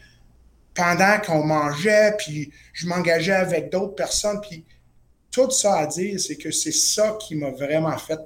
pendant 0.73 1.19
qu'on 1.19 1.43
mangeait, 1.43 2.13
puis 2.17 2.51
je 2.73 2.87
m'engageais 2.87 3.33
avec 3.33 3.71
d'autres 3.71 3.95
personnes. 3.95 4.39
Puis 4.41 4.65
tout 5.31 5.49
ça 5.51 5.77
à 5.79 5.87
dire, 5.87 6.19
c'est 6.19 6.35
que 6.35 6.51
c'est 6.51 6.71
ça 6.71 7.17
qui 7.19 7.35
m'a 7.35 7.51
vraiment 7.51 7.97
fait 7.97 8.19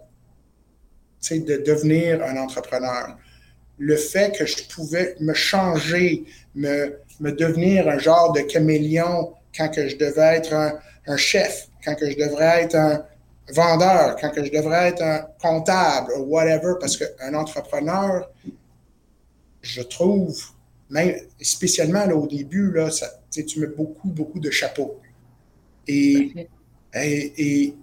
de 1.32 1.58
devenir 1.58 2.24
un 2.24 2.38
entrepreneur. 2.38 3.18
Le 3.78 3.98
fait 3.98 4.36
que 4.38 4.46
je 4.46 4.64
pouvais 4.74 5.16
me 5.20 5.34
changer, 5.34 6.24
me, 6.54 7.00
me 7.20 7.32
devenir 7.32 7.88
un 7.90 7.98
genre 7.98 8.32
de 8.32 8.42
caméléon 8.42 9.34
quand 9.58 9.70
que 9.70 9.88
je 9.88 9.98
devais 9.98 10.38
être 10.38 10.54
un, 10.54 10.80
un 11.08 11.18
chef, 11.18 11.68
quand 11.84 11.96
que 11.96 12.10
je 12.10 12.16
devrais 12.16 12.64
être 12.64 12.76
un 12.76 13.06
vendeur, 13.54 14.16
quand 14.20 14.30
que 14.32 14.44
je 14.44 14.52
devrais 14.52 14.90
être 14.90 15.02
un 15.02 15.28
comptable 15.42 16.12
ou 16.18 16.24
whatever, 16.24 16.74
parce 16.80 16.98
qu'un 16.98 17.34
entrepreneur, 17.34 18.30
je 19.62 19.82
trouve, 19.82 20.40
même 20.90 21.16
spécialement 21.42 22.06
là, 22.06 22.16
au 22.16 22.28
début, 22.28 22.72
là, 22.72 22.92
ça, 22.92 23.08
tu 23.32 23.60
mets 23.60 23.68
beaucoup, 23.68 24.10
beaucoup 24.10 24.40
de 24.40 24.52
chapeaux. 24.52 25.00
Et, 25.88 26.48
et, 26.94 27.74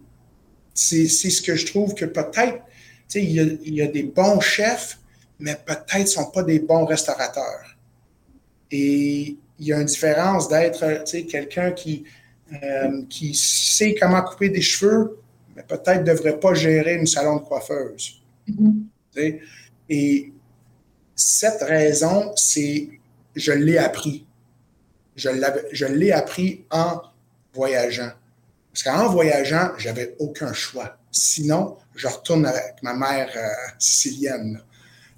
c'est 0.74 1.06
ce 1.06 1.42
que 1.42 1.54
je 1.54 1.66
trouve 1.66 1.94
que 1.94 2.06
peut-être, 2.06 2.62
il 3.14 3.30
y, 3.30 3.40
a, 3.40 3.42
il 3.42 3.74
y 3.74 3.82
a 3.82 3.86
des 3.86 4.04
bons 4.04 4.40
chefs, 4.40 4.98
mais 5.38 5.54
peut-être 5.54 6.00
ne 6.00 6.06
sont 6.06 6.30
pas 6.30 6.42
des 6.42 6.60
bons 6.60 6.86
restaurateurs. 6.86 7.76
Et 8.70 9.36
il 9.58 9.66
y 9.66 9.72
a 9.72 9.80
une 9.80 9.86
différence 9.86 10.48
d'être 10.48 11.04
quelqu'un 11.28 11.72
qui, 11.72 12.04
euh, 12.62 13.02
qui 13.08 13.34
sait 13.34 13.94
comment 13.94 14.22
couper 14.22 14.48
des 14.48 14.62
cheveux, 14.62 15.18
mais 15.54 15.62
peut-être 15.62 16.00
ne 16.00 16.04
devrait 16.04 16.40
pas 16.40 16.54
gérer 16.54 16.94
une 16.94 17.06
salon 17.06 17.36
de 17.36 17.42
coiffeuse. 17.42 18.22
Mm-hmm. 18.48 19.40
Et 19.90 20.32
cette 21.24 21.62
raison, 21.62 22.32
c'est 22.36 22.88
je 23.36 23.52
l'ai 23.52 23.78
appris. 23.78 24.26
Je 25.14 25.86
l'ai 25.86 26.12
appris 26.12 26.64
en 26.70 27.00
voyageant. 27.54 28.10
Parce 28.72 28.82
qu'en 28.82 29.08
voyageant, 29.10 29.70
j'avais 29.78 30.16
aucun 30.18 30.52
choix. 30.52 30.96
Sinon, 31.10 31.76
je 31.94 32.08
retourne 32.08 32.46
avec 32.46 32.82
ma 32.82 32.94
mère 32.94 33.30
euh, 33.36 33.48
sicilienne. 33.78 34.62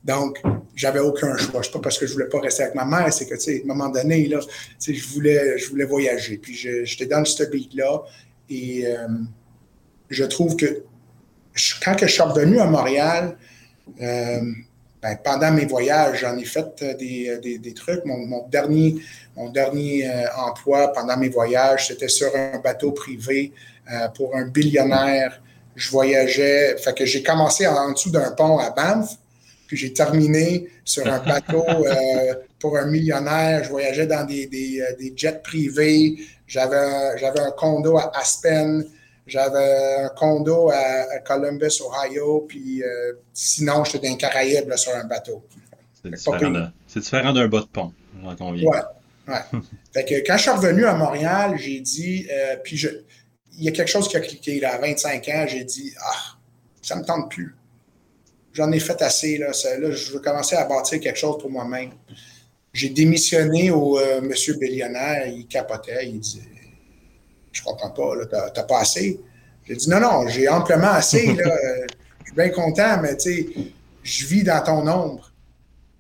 Donc, 0.05 0.43
j'avais 0.75 0.99
aucun 0.99 1.37
choix. 1.37 1.63
C'est 1.63 1.73
pas 1.73 1.79
parce 1.79 1.99
que 1.99 2.07
je 2.07 2.13
voulais 2.13 2.29
pas 2.29 2.41
rester 2.41 2.65
avec 2.65 2.75
ma 2.75 2.85
mère, 2.85 3.13
c'est 3.13 3.27
que, 3.27 3.37
tu 3.37 3.41
sais, 3.41 3.61
à 3.61 3.65
un 3.65 3.75
moment 3.75 3.89
donné, 3.89 4.27
là, 4.27 4.41
je 4.81 5.07
voulais, 5.09 5.57
je 5.57 5.71
voulais 5.71 5.85
voyager. 5.85 6.37
Puis, 6.37 6.55
j'étais 6.55 7.07
dans 7.07 7.25
ce 7.25 7.45
beat-là. 7.45 8.03
Et 8.51 8.87
euh, 8.87 9.09
je 10.11 10.25
trouve 10.25 10.57
que 10.57 10.83
quand 11.83 11.95
que 11.95 12.07
je 12.07 12.13
suis 12.13 12.23
revenu 12.23 12.59
à 12.59 12.67
Montréal, 12.67 13.39
euh, 14.01 14.41
ben, 15.05 15.19
pendant 15.23 15.53
mes 15.53 15.67
voyages, 15.67 16.21
j'en 16.21 16.37
ai 16.39 16.47
fait 16.47 16.83
euh, 16.83 16.95
des, 16.95 17.59
des, 17.59 17.75
trucs. 17.75 18.05
Mon, 18.07 18.49
dernier, 18.49 18.97
mon 19.37 19.51
dernier 19.51 20.11
emploi 20.39 20.93
pendant 20.95 21.19
mes 21.19 21.29
voyages, 21.29 21.89
c'était 21.89 22.09
sur 22.09 22.35
un 22.35 22.59
bateau 22.59 22.93
privé 22.93 23.53
pour 24.15 24.35
un 24.35 24.47
billionnaire. 24.47 25.43
Je 25.77 25.91
voyageais, 25.91 26.77
fait 26.79 26.97
que 26.97 27.05
j'ai 27.05 27.23
commencé 27.23 27.67
en 27.67 27.93
dessous 27.93 28.11
d'un 28.11 28.31
pont 28.31 28.59
à 28.59 28.71
Banff. 28.71 29.19
Puis 29.67 29.77
j'ai 29.77 29.93
terminé 29.93 30.69
sur 30.85 31.07
un 31.07 31.19
bateau 31.19 31.65
euh, 31.69 32.35
pour 32.59 32.77
un 32.77 32.87
millionnaire. 32.87 33.65
Je 33.65 33.71
voyageais 33.71 34.07
dans 34.07 34.25
des, 34.25 34.49
euh, 34.81 35.11
jets 35.17 35.41
privés. 35.43 36.17
J'avais 36.47 37.41
un 37.41 37.51
condo 37.57 37.97
à 37.97 38.13
Aspen. 38.17 38.85
J'avais 39.27 40.05
un 40.05 40.09
condo 40.11 40.71
à, 40.71 41.19
Columbus, 41.21 41.81
Ohio. 41.81 42.45
Puis 42.49 42.83
euh, 42.83 43.15
sinon, 43.33 43.85
j'étais 43.85 44.07
dans 44.07 44.13
les 44.13 44.19
Caraïbes 44.19 44.75
sur 44.77 44.95
un 44.95 45.05
bateau. 45.05 45.45
C'est 46.87 47.01
différent, 47.01 47.33
d'un 47.33 47.49
bas 47.49 47.61
de 47.61 47.67
pont, 47.67 47.93
j'en 48.23 48.37
conviens. 48.37 48.69
Ouais. 48.69 48.79
ouais. 49.29 49.61
fait 49.95 50.05
que 50.05 50.15
quand 50.27 50.37
je 50.37 50.43
suis 50.43 50.51
revenu 50.51 50.85
à 50.85 50.95
Montréal, 50.95 51.57
j'ai 51.57 51.81
dit, 51.81 52.29
puis 52.63 52.77
je, 52.77 52.89
il 53.57 53.65
y 53.65 53.69
a 53.69 53.73
quelque 53.73 53.89
chose 53.89 54.09
qui 54.09 54.17
a 54.17 54.21
cliqué 54.21 54.61
là, 54.61 54.75
à 54.75 54.79
25 54.79 55.29
ans, 55.29 55.45
j'ai 55.49 55.65
dit, 55.65 55.95
ah, 55.99 56.37
ça 56.83 56.97
me 56.97 57.05
tente 57.05 57.31
plus 57.31 57.55
j'en 58.55 58.71
ai 58.73 58.81
fait 58.81 59.01
assez. 59.03 59.37
Là, 59.37 59.49
là, 59.79 59.91
je 59.91 60.13
veux 60.13 60.21
commencer 60.21 60.57
à 60.57 60.65
bâtir 60.65 61.01
quelque 61.01 61.19
chose 61.19 61.37
pour 61.39 61.51
moi-même. 61.51 61.91
J'ai 62.73 62.89
démissionné 62.89 63.71
au 63.71 63.99
euh, 63.99 64.21
monsieur 64.21 64.55
Billionnaire, 64.55 65.27
il 65.27 65.47
capotait, 65.47 66.07
il 66.09 66.21
disait 66.21 66.41
Je 67.55 67.63
comprends 67.63 67.91
pas, 67.91 68.15
là, 68.17 68.51
t'as, 68.53 68.63
pas 68.65 68.81
assez. 68.81 69.21
J'ai 69.67 69.77
dit 69.77 69.89
non, 69.89 70.01
non, 70.01 70.29
j'ai 70.29 70.49
amplement 70.49 70.93
assez. 70.93 71.27
Là, 71.35 71.47
euh, 71.47 71.87
je 72.21 72.25
suis 72.27 72.35
bien 72.35 72.51
content, 72.51 73.01
mais 73.01 73.17
tu 73.17 73.33
sais, 73.33 73.47
je 74.03 74.27
vis 74.27 74.43
dans 74.45 74.63
ton 74.63 74.87
ombre. 74.87 75.33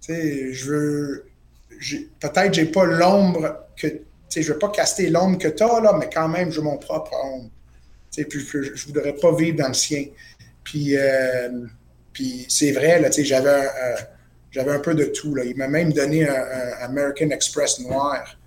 Tu 0.02 0.12
sais, 0.12 0.52
je 0.52 0.70
veux. 0.70 1.26
peut-être 2.20 2.52
j'ai 2.52 2.66
pas 2.66 2.84
l'ombre 2.84 3.66
que. 3.76 3.86
Tu 3.86 4.00
sais, 4.28 4.42
je 4.42 4.52
veux 4.52 4.58
pas 4.58 4.68
caster 4.68 5.08
l'ombre 5.08 5.38
que 5.38 5.48
tu 5.48 5.62
as, 5.62 5.80
là, 5.80 5.96
mais 5.98 6.10
quand 6.12 6.28
même, 6.28 6.50
j'ai 6.50 6.60
mon 6.60 6.76
propre 6.76 7.12
ombre. 7.24 7.48
Tu 8.10 8.22
sais, 8.22 8.28
puis 8.28 8.40
je, 8.40 8.74
je 8.74 8.86
voudrais 8.86 9.14
pas 9.14 9.34
vivre 9.34 9.56
dans 9.56 9.68
le 9.68 9.74
sien. 9.74 10.06
Puis, 10.64 10.96
euh, 10.96 11.66
puis 12.12 12.46
c'est 12.48 12.72
vrai, 12.72 13.00
là, 13.00 13.10
tu 13.10 13.16
sais, 13.16 13.24
j'avais 13.24 13.50
un, 13.50 13.94
j'avais 14.54 14.70
un 14.70 14.78
peu 14.78 14.94
de 14.94 15.04
tout. 15.04 15.34
Là. 15.34 15.44
Il 15.44 15.56
m'a 15.56 15.68
même 15.68 15.92
donné 15.92 16.28
un, 16.28 16.72
American 16.80 17.30
Express 17.30 17.80
noir, 17.80 18.38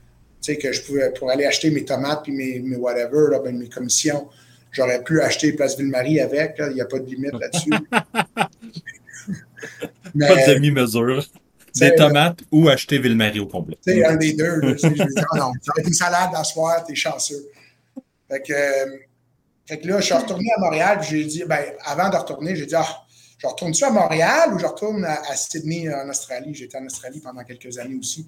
que 0.55 0.71
je 0.71 0.81
pouvais, 0.81 1.11
pour 1.11 1.29
aller 1.29 1.45
acheter 1.45 1.69
mes 1.69 1.83
tomates 1.83 2.23
puis 2.23 2.31
mes, 2.31 2.59
mes 2.59 2.77
whatever, 2.77 3.31
là, 3.31 3.39
ben, 3.39 3.57
mes 3.57 3.67
commissions. 3.67 4.29
J'aurais 4.71 5.03
pu 5.03 5.21
acheter 5.21 5.51
Place 5.53 5.77
Ville-Marie 5.77 6.19
avec, 6.19 6.55
il 6.59 6.75
n'y 6.75 6.81
a 6.81 6.85
pas 6.85 6.99
de 6.99 7.05
limite 7.05 7.33
là-dessus. 7.33 7.69
pas 7.91 8.49
de 10.13 10.53
demi-mesure. 10.53 11.25
Des 11.75 11.95
tomates 11.95 12.39
ou 12.51 12.69
acheter 12.69 12.97
Ville-Marie 12.97 13.39
au 13.39 13.47
complet. 13.47 13.77
Sais, 13.81 14.03
un 14.03 14.15
des 14.15 14.33
deux. 14.33 14.61
je 14.61 14.87
vais 14.87 14.93
dire, 14.93 15.25
oh 15.33 15.37
non, 15.37 15.51
ça 15.61 15.73
va 15.75 15.81
être 15.81 15.87
une 15.87 15.93
salade 15.93 16.29
à 16.33 16.43
soir, 16.43 16.83
t'es 16.83 16.95
chanceux. 16.95 17.49
Fait 18.29 18.41
que, 18.41 18.53
euh, 18.53 18.97
fait 19.65 19.79
que 19.79 19.87
là, 19.87 19.99
je 19.99 20.05
suis 20.05 20.13
retourné 20.13 20.45
à 20.55 20.59
Montréal, 20.59 20.99
j'ai 21.07 21.23
dit, 21.25 21.43
ben, 21.45 21.59
avant 21.85 22.09
de 22.09 22.15
retourner, 22.15 22.55
j'ai 22.55 22.65
dit, 22.65 22.75
ah, 22.75 23.05
je 23.37 23.47
retourne-tu 23.47 23.83
à 23.83 23.91
Montréal 23.91 24.53
ou 24.53 24.59
je 24.59 24.65
retourne 24.65 25.05
à, 25.05 25.35
Sydney, 25.35 25.93
en 25.93 26.09
Australie? 26.09 26.55
J'étais 26.55 26.77
en 26.77 26.85
Australie 26.85 27.19
pendant 27.19 27.43
quelques 27.43 27.77
années 27.77 27.97
aussi. 27.99 28.27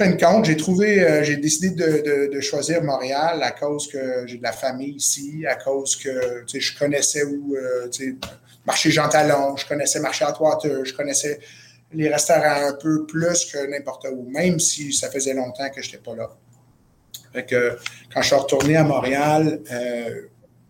Fin 0.00 0.12
de 0.12 0.16
compte, 0.16 0.46
j'ai 0.46 0.56
trouvé, 0.56 1.04
euh, 1.04 1.22
j'ai 1.22 1.36
décidé 1.36 1.68
de, 1.72 2.40
choisir 2.40 2.82
Montréal 2.82 3.42
à 3.42 3.50
cause 3.50 3.86
que 3.86 4.26
j'ai 4.26 4.38
de 4.38 4.42
la 4.42 4.52
famille 4.52 4.94
ici, 4.94 5.44
à 5.46 5.56
cause 5.56 5.94
que 5.94 6.42
je 6.50 6.78
connaissais 6.78 7.22
où, 7.22 7.54
euh, 7.54 7.86
marché 8.64 8.90
Jean 8.90 9.10
Talon, 9.10 9.58
je 9.58 9.66
connaissais 9.66 10.00
marché 10.00 10.24
Atwater, 10.24 10.86
je 10.86 10.94
connaissais 10.94 11.38
les 11.92 12.08
restaurants 12.08 12.68
un 12.68 12.72
peu 12.80 13.04
plus 13.04 13.44
que 13.52 13.70
n'importe 13.70 14.06
où, 14.10 14.26
même 14.30 14.58
si 14.58 14.90
ça 14.90 15.10
faisait 15.10 15.34
longtemps 15.34 15.68
que 15.68 15.82
je 15.82 15.88
n'étais 15.88 16.02
pas 16.02 16.16
là. 16.16 16.30
Quand 18.14 18.22
je 18.22 18.26
suis 18.26 18.36
retourné 18.36 18.76
à 18.76 18.84
Montréal, 18.84 19.60
euh, 19.70 20.22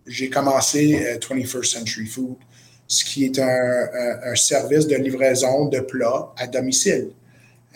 j'ai 0.08 0.28
commencé 0.28 1.18
21st 1.20 1.66
Century 1.66 2.06
Food 2.06 2.34
ce 2.88 3.04
qui 3.04 3.24
est 3.24 3.38
un, 3.38 4.34
service 4.34 4.88
de 4.88 4.96
livraison 4.96 5.66
de 5.66 5.78
plats 5.78 6.32
à 6.36 6.48
domicile. 6.48 7.12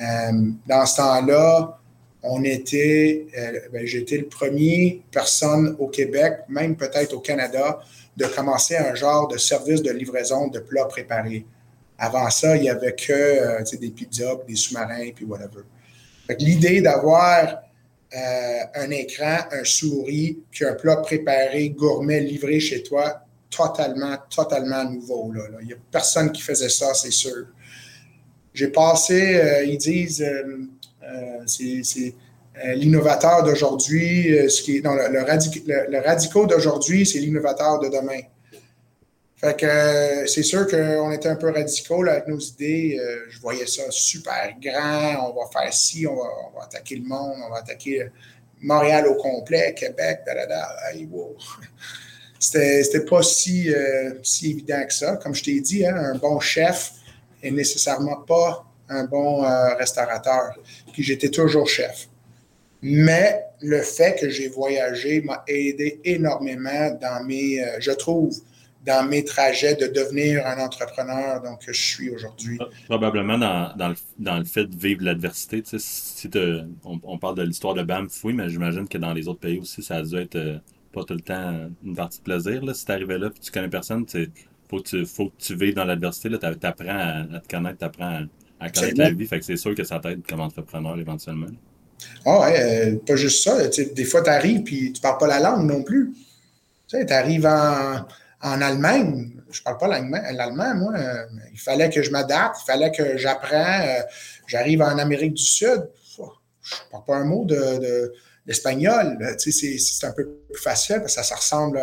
Euh, 0.00 0.50
dans 0.66 0.86
ce 0.86 0.96
temps-là, 0.96 1.78
on 2.22 2.42
était, 2.44 3.26
euh, 3.36 3.60
ben, 3.72 3.86
j'étais 3.86 4.16
le 4.16 4.26
premier 4.26 5.02
personne 5.10 5.76
au 5.78 5.88
Québec, 5.88 6.40
même 6.48 6.76
peut-être 6.76 7.12
au 7.12 7.20
Canada, 7.20 7.80
de 8.16 8.26
commencer 8.26 8.76
un 8.76 8.94
genre 8.94 9.28
de 9.28 9.36
service 9.36 9.82
de 9.82 9.90
livraison 9.90 10.48
de 10.48 10.58
plats 10.58 10.86
préparés. 10.86 11.44
Avant 11.98 12.28
ça, 12.30 12.56
il 12.56 12.62
n'y 12.62 12.70
avait 12.70 12.94
que 12.94 13.12
euh, 13.12 13.62
des 13.78 13.90
pizzas, 13.90 14.36
des 14.48 14.56
sous-marins, 14.56 15.10
puis 15.14 15.24
whatever. 15.24 15.62
L'idée 16.38 16.80
d'avoir 16.80 17.60
un 18.76 18.90
écran, 18.90 19.38
un 19.50 19.64
souris, 19.64 20.38
puis 20.52 20.64
un 20.64 20.74
plat 20.74 20.98
préparé, 20.98 21.70
gourmet, 21.70 22.20
livré 22.20 22.60
chez 22.60 22.84
toi, 22.84 23.24
totalement, 23.50 24.16
totalement 24.30 24.84
nouveau. 24.84 25.32
Il 25.60 25.66
n'y 25.66 25.72
a 25.72 25.76
personne 25.90 26.30
qui 26.30 26.40
faisait 26.40 26.68
ça, 26.68 26.94
c'est 26.94 27.10
sûr. 27.10 27.46
J'ai 28.54 28.68
passé, 28.68 29.34
euh, 29.34 29.64
ils 29.64 29.78
disent, 29.78 30.22
euh, 30.22 30.58
euh, 31.02 31.42
c'est 31.44 32.14
l'innovateur 32.76 33.42
d'aujourd'hui, 33.42 34.30
non, 34.84 34.94
le, 34.94 35.08
le, 35.10 36.00
radical 36.00 36.46
d'aujourd'hui, 36.46 37.04
c'est 37.04 37.18
l'innovateur 37.18 37.80
de 37.80 37.88
demain. 37.88 38.20
Fait 39.34 39.58
que 39.58 40.28
c'est 40.28 40.44
sûr 40.44 40.68
qu'on 40.68 41.10
était 41.10 41.28
un 41.28 41.34
peu 41.34 41.50
radicaux 41.50 42.06
avec 42.06 42.28
nos 42.28 42.38
idées. 42.38 42.96
je 43.28 43.40
voyais 43.40 43.66
ça 43.66 43.82
super 43.90 44.54
grand. 44.62 45.30
On 45.30 45.34
va 45.34 45.50
faire 45.52 45.74
ci, 45.74 46.06
on 46.06 46.14
va, 46.14 46.62
attaquer 46.62 46.94
le 46.94 47.02
monde, 47.02 47.34
on 47.44 47.50
va 47.50 47.58
attaquer 47.58 48.06
Montréal 48.62 49.08
au 49.08 49.16
complet, 49.16 49.74
Québec, 49.74 50.20
da 50.24 50.34
da 50.34 50.46
da. 50.46 50.68
wow 51.10 51.36
c'était 52.38 53.04
pas 53.04 53.22
si, 53.22 53.68
si 54.22 54.52
évident 54.52 54.86
que 54.86 54.94
ça. 54.94 55.16
Comme 55.16 55.34
je 55.34 55.42
t'ai 55.42 55.60
dit, 55.60 55.84
hein, 55.84 55.96
un 55.96 56.14
bon 56.14 56.38
chef 56.38 56.92
est 57.44 57.50
nécessairement 57.50 58.16
pas 58.16 58.64
un 58.88 59.04
bon 59.04 59.44
euh, 59.44 59.74
restaurateur. 59.74 60.54
Puis 60.92 61.02
j'étais 61.02 61.30
toujours 61.30 61.68
chef. 61.68 62.08
Mais 62.82 63.40
le 63.62 63.80
fait 63.80 64.18
que 64.20 64.28
j'ai 64.28 64.48
voyagé 64.48 65.22
m'a 65.22 65.42
aidé 65.46 66.00
énormément 66.04 66.90
dans 67.00 67.24
mes, 67.24 67.62
euh, 67.62 67.76
je 67.80 67.92
trouve, 67.92 68.36
dans 68.84 69.08
mes 69.08 69.24
trajets 69.24 69.74
de 69.76 69.86
devenir 69.86 70.46
un 70.46 70.62
entrepreneur 70.62 71.40
donc, 71.40 71.64
que 71.64 71.72
je 71.72 71.80
suis 71.80 72.10
aujourd'hui. 72.10 72.58
Probablement 72.86 73.38
dans, 73.38 73.74
dans, 73.76 73.88
le, 73.88 73.94
dans, 74.18 74.36
le, 74.36 74.44
fait 74.44 74.66
de 74.66 74.76
vivre 74.76 75.02
l'adversité. 75.02 75.62
Si 75.64 76.30
on, 76.84 77.00
on, 77.02 77.16
parle 77.16 77.36
de 77.36 77.42
l'histoire 77.42 77.72
de 77.72 77.82
Banff, 77.82 78.22
oui, 78.24 78.34
mais 78.34 78.50
j'imagine 78.50 78.86
que 78.86 78.98
dans 78.98 79.14
les 79.14 79.26
autres 79.26 79.40
pays 79.40 79.58
aussi, 79.58 79.82
ça 79.82 79.96
a 79.96 80.02
dû 80.02 80.16
être 80.16 80.60
pas 80.92 81.04
tout 81.04 81.14
le 81.14 81.20
temps 81.20 81.70
une 81.82 81.96
partie 81.96 82.18
de 82.18 82.24
plaisir. 82.24 82.64
Là. 82.64 82.74
Si 82.74 82.90
arrivé 82.90 83.18
là 83.18 83.28
et 83.28 83.40
tu 83.40 83.50
connais 83.50 83.68
personne, 83.68 84.06
il 84.14 84.30
faut, 84.68 84.78
que 84.78 84.88
tu, 84.88 85.06
faut 85.06 85.26
que 85.26 85.36
tu 85.38 85.56
vives 85.56 85.74
dans 85.74 85.84
l'adversité. 85.84 86.28
Tu 86.28 86.46
apprends 86.66 86.86
à, 86.88 87.40
te 87.40 87.48
connaître, 87.48 87.78
tu 87.78 87.84
apprends 87.84 88.26
à, 88.60 88.70
connaître 88.70 88.98
la 88.98 89.10
vie. 89.10 89.26
Fait 89.26 89.38
que 89.38 89.44
c'est 89.44 89.56
sûr 89.56 89.74
que 89.74 89.84
ça 89.84 89.98
t'aide 90.00 90.22
comme 90.28 90.40
entrepreneur 90.40 90.98
éventuellement. 90.98 91.46
Ah 92.26 92.40
ouais, 92.40 92.60
euh, 92.60 92.96
pas 93.06 93.16
juste 93.16 93.44
ça. 93.44 93.68
Des 93.68 94.04
fois, 94.04 94.22
tu 94.22 94.30
arrives 94.30 94.62
et 94.72 94.92
tu 94.92 95.00
parles 95.00 95.18
pas 95.18 95.26
la 95.26 95.40
langue 95.40 95.66
non 95.66 95.82
plus. 95.82 96.12
Tu 96.88 96.96
arrives 96.96 97.46
en, 97.46 98.06
en 98.42 98.60
Allemagne. 98.60 99.30
Je 99.50 99.62
parle 99.62 99.78
pas 99.78 99.86
l'allemand, 99.88 100.74
moi. 100.74 100.94
Il 101.52 101.60
fallait 101.60 101.90
que 101.90 102.02
je 102.02 102.10
m'adapte, 102.10 102.56
il 102.62 102.66
fallait 102.66 102.90
que 102.90 103.16
j'apprends. 103.16 103.80
Euh, 103.80 104.00
j'arrive 104.46 104.82
en 104.82 104.98
Amérique 104.98 105.34
du 105.34 105.44
Sud. 105.44 105.88
Je 106.62 106.76
parle 106.90 107.04
pas 107.04 107.16
un 107.16 107.24
mot 107.24 107.44
de 107.44 108.12
L'espagnol, 108.46 109.18
c'est 109.38 110.04
un 110.06 110.12
peu 110.12 110.28
plus 110.50 110.60
facile 110.60 110.96
parce 110.96 111.16
que 111.16 111.22
ça, 111.22 111.34
ressemble 111.34 111.80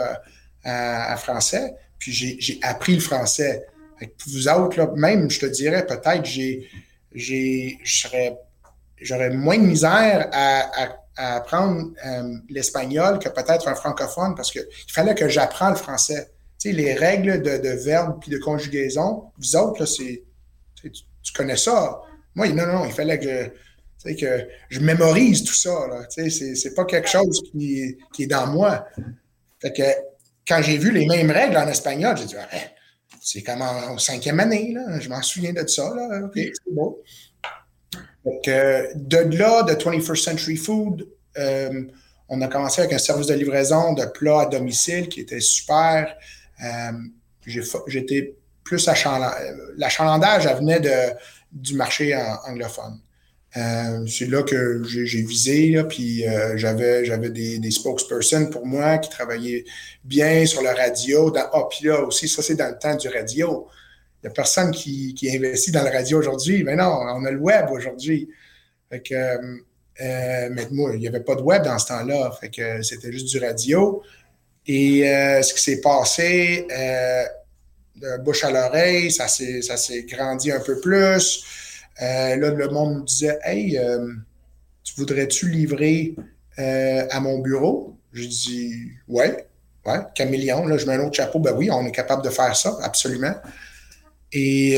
à, 0.63 1.17
français. 1.17 1.73
Puis 2.01 2.11
j'ai 2.11 2.59
appris 2.63 2.95
le 2.95 2.99
français. 2.99 3.67
vous 4.25 4.47
autres, 4.47 4.93
même, 4.95 5.29
je 5.29 5.39
te 5.39 5.45
dirais, 5.45 5.85
peut-être, 5.85 6.25
j'ai, 6.25 6.67
j'aurais 8.99 9.29
moins 9.29 9.59
de 9.59 9.63
misère 9.63 10.27
à, 10.33 10.97
apprendre 11.15 11.91
euh, 12.03 12.37
l'espagnol 12.49 13.19
que 13.19 13.29
peut-être 13.29 13.67
un 13.67 13.75
francophone 13.75 14.33
parce 14.33 14.49
qu'il 14.49 14.65
fallait 14.87 15.13
que 15.13 15.29
j'apprenne 15.29 15.71
le 15.71 15.75
français. 15.75 16.31
Tu 16.57 16.71
les 16.71 16.95
règles 16.95 17.43
de, 17.43 17.57
de 17.57 17.69
verbe 17.69 18.19
puis 18.19 18.31
de 18.31 18.39
conjugaison, 18.39 19.25
vous 19.37 19.55
autres, 19.55 19.85
c'est, 19.85 20.23
tu, 20.73 20.91
tu, 20.91 21.33
connais 21.35 21.57
ça. 21.57 22.01
Moi, 22.33 22.47
non, 22.49 22.65
non, 22.65 22.85
il 22.85 22.91
fallait 22.91 23.19
que 23.19 23.51
que 24.19 24.47
je 24.69 24.79
mémorise 24.79 25.43
tout 25.43 25.53
ça. 25.53 25.71
Ce 26.09 26.67
n'est 26.67 26.73
pas 26.73 26.85
quelque 26.85 27.07
chose 27.07 27.43
qui, 27.51 27.97
est 28.19 28.27
dans 28.27 28.47
moi. 28.47 28.87
Fait 29.61 29.71
que 29.71 29.83
quand 30.47 30.61
j'ai 30.61 30.77
vu 30.77 30.91
les 30.91 31.05
mêmes 31.05 31.31
règles 31.31 31.57
en 31.57 31.67
espagnol, 31.67 32.17
j'ai 32.17 32.25
dit 32.25 32.35
ah, 32.37 32.47
c'est 33.21 33.43
comme 33.43 33.61
en, 33.61 33.97
cinquième 33.97 34.39
année, 34.39 34.73
là. 34.73 34.99
je 34.99 35.09
m'en 35.09 35.21
souviens 35.21 35.53
de 35.53 35.65
ça. 35.67 35.93
Là. 35.95 36.29
c'est 36.33 36.51
beau. 36.71 37.01
de 38.25 39.37
là, 39.37 39.63
de 39.63 39.73
21st 39.73 40.23
Century 40.23 40.57
Food, 40.57 41.07
euh, 41.37 41.83
on 42.29 42.41
a 42.41 42.47
commencé 42.47 42.81
avec 42.81 42.93
un 42.93 42.97
service 42.97 43.27
de 43.27 43.33
livraison 43.33 43.93
de 43.93 44.05
plats 44.05 44.41
à 44.41 44.45
domicile 44.45 45.09
qui 45.09 45.21
était 45.21 45.41
super. 45.41 46.15
Euh, 46.63 46.91
j'étais 47.87 48.35
plus 48.63 48.87
achalandage. 48.87 49.37
L'achalandage, 49.77 50.47
venait 50.47 50.79
de, 50.79 51.13
du 51.51 51.75
marché 51.75 52.15
anglophone. 52.47 52.99
Euh, 53.57 54.05
c'est 54.07 54.27
là 54.27 54.43
que 54.43 54.81
j'ai 54.85 55.21
visé, 55.23 55.83
puis 55.89 56.25
euh, 56.25 56.55
j'avais, 56.55 57.03
j'avais 57.03 57.29
des, 57.29 57.71
spokespersons 57.71 58.49
pour 58.49 58.65
moi 58.65 58.97
qui 58.97 59.09
travaillaient 59.09 59.65
bien 60.05 60.45
sur 60.45 60.61
la 60.61 60.73
radio. 60.73 61.31
Dans, 61.31 61.49
oh, 61.53 61.67
puis 61.69 61.87
là 61.87 62.01
aussi, 62.01 62.29
ça 62.29 62.41
c'est 62.41 62.55
dans 62.55 62.69
le 62.69 62.77
temps 62.77 62.95
du 62.95 63.09
radio. 63.09 63.67
Il 64.23 64.27
n'y 64.27 64.31
a 64.31 64.33
personne 64.33 64.71
qui, 64.71 65.13
qui 65.15 65.35
investit 65.35 65.71
dans 65.71 65.83
la 65.83 65.91
radio 65.91 66.19
aujourd'hui. 66.19 66.63
Mais 66.63 66.75
non, 66.75 66.99
on 67.01 67.25
a 67.25 67.31
le 67.31 67.39
web 67.39 67.65
aujourd'hui. 67.71 68.29
Fait 68.89 69.01
que, 69.01 69.15
euh, 69.15 70.49
mais 70.51 70.67
moi, 70.71 70.91
il 70.93 70.99
n'y 70.99 71.07
avait 71.07 71.21
pas 71.21 71.35
de 71.35 71.41
web 71.41 71.63
dans 71.63 71.77
ce 71.77 71.87
temps-là. 71.87 72.31
Fait 72.39 72.49
que 72.49 72.81
c'était 72.83 73.11
juste 73.11 73.27
du 73.27 73.39
radio. 73.39 74.01
Et 74.65 75.01
ce 75.41 75.53
qui 75.53 75.61
s'est 75.61 75.81
passé, 75.81 76.67
de 76.69 78.23
bouche 78.23 78.43
à 78.43 78.51
l'oreille, 78.51 79.11
ça 79.11 79.27
s'est 79.27 80.03
grandi 80.03 80.51
un 80.51 80.59
peu 80.59 80.79
plus. 80.79 81.43
Euh, 82.01 82.35
là, 82.35 82.49
le 82.51 82.69
monde 82.69 82.95
nous 82.95 83.03
disait 83.03 83.39
Hey, 83.43 83.77
euh, 83.77 84.13
tu 84.83 84.93
voudrais-tu 84.97 85.49
livrer 85.49 86.15
euh, 86.59 87.05
à 87.09 87.19
mon 87.19 87.39
bureau 87.39 87.95
J'ai 88.13 88.27
dit 88.27 88.91
Ouais, 89.07 89.47
ouais, 89.85 89.99
caméléon, 90.15 90.65
là, 90.67 90.77
je 90.77 90.85
mets 90.85 90.93
un 90.93 91.01
autre 91.01 91.15
chapeau. 91.15 91.39
Ben 91.39 91.53
oui, 91.55 91.69
on 91.71 91.85
est 91.85 91.91
capable 91.91 92.23
de 92.23 92.29
faire 92.29 92.55
ça, 92.55 92.77
absolument. 92.81 93.35
Et 94.33 94.77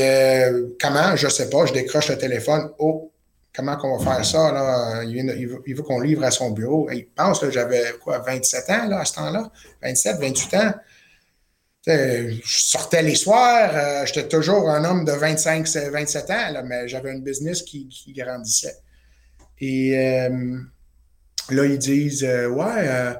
comment? 0.80 1.14
Je 1.14 1.26
ne 1.26 1.30
sais 1.30 1.48
pas. 1.48 1.64
Je 1.66 1.72
décroche 1.72 2.08
le 2.08 2.18
téléphone. 2.18 2.70
Oh, 2.78 3.12
comment 3.54 3.76
qu'on 3.76 3.96
va 3.96 4.16
faire 4.16 4.24
ça? 4.24 4.50
Là? 4.50 5.04
Il, 5.04 5.46
veut, 5.76 5.82
qu'on 5.82 6.00
livre 6.00 6.24
à 6.24 6.32
son 6.32 6.50
bureau. 6.50 6.90
il 6.90 7.06
pense 7.06 7.38
que 7.38 7.50
j'avais 7.52 7.94
quoi, 8.02 8.18
27 8.18 8.70
ans 8.70 8.88
là, 8.88 9.00
à 9.00 9.04
ce 9.04 9.14
temps-là? 9.14 9.52
27, 9.82 10.18
28 10.18 10.54
ans? 10.54 10.74
Je 11.86 12.40
sortais 12.44 13.02
les 13.02 13.14
soirs, 13.14 13.70
euh, 13.74 14.06
j'étais 14.06 14.26
toujours 14.28 14.70
un 14.70 14.84
homme 14.84 15.04
de 15.04 15.12
25, 15.12 15.68
27 15.68 16.30
ans, 16.30 16.62
mais 16.64 16.88
j'avais 16.88 17.12
une 17.12 17.22
business 17.22 17.62
qui, 17.62 17.88
grandissait. 18.16 18.76
Et 19.60 19.96
euh, 19.98 20.58
là, 21.50 21.64
ils 21.66 21.78
disent 21.78 22.24
Ouais, 22.24 23.14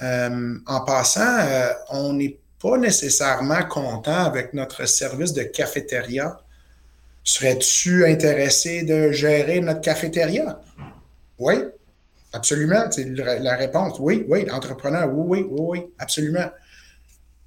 en 0.00 0.80
passant, 0.86 1.46
on 1.90 2.14
n'est 2.14 2.38
pas 2.60 2.78
nécessairement 2.78 3.62
content 3.64 4.24
avec 4.24 4.54
notre 4.54 4.86
service 4.86 5.32
de 5.32 5.42
cafétéria. 5.42 6.40
Serais-tu 7.24 8.06
intéressé 8.06 8.82
de 8.82 9.12
gérer 9.12 9.60
notre 9.60 9.82
cafétéria? 9.82 10.60
Oui, 11.38 11.54
absolument. 12.32 12.90
C'est 12.90 13.04
la 13.04 13.56
réponse. 13.56 13.98
Oui, 14.00 14.24
oui, 14.28 14.46
l'entrepreneur, 14.46 15.08
oui, 15.12 15.42
oui, 15.42 15.46
oui, 15.50 15.60
oui, 15.60 15.86
absolument. 15.98 16.50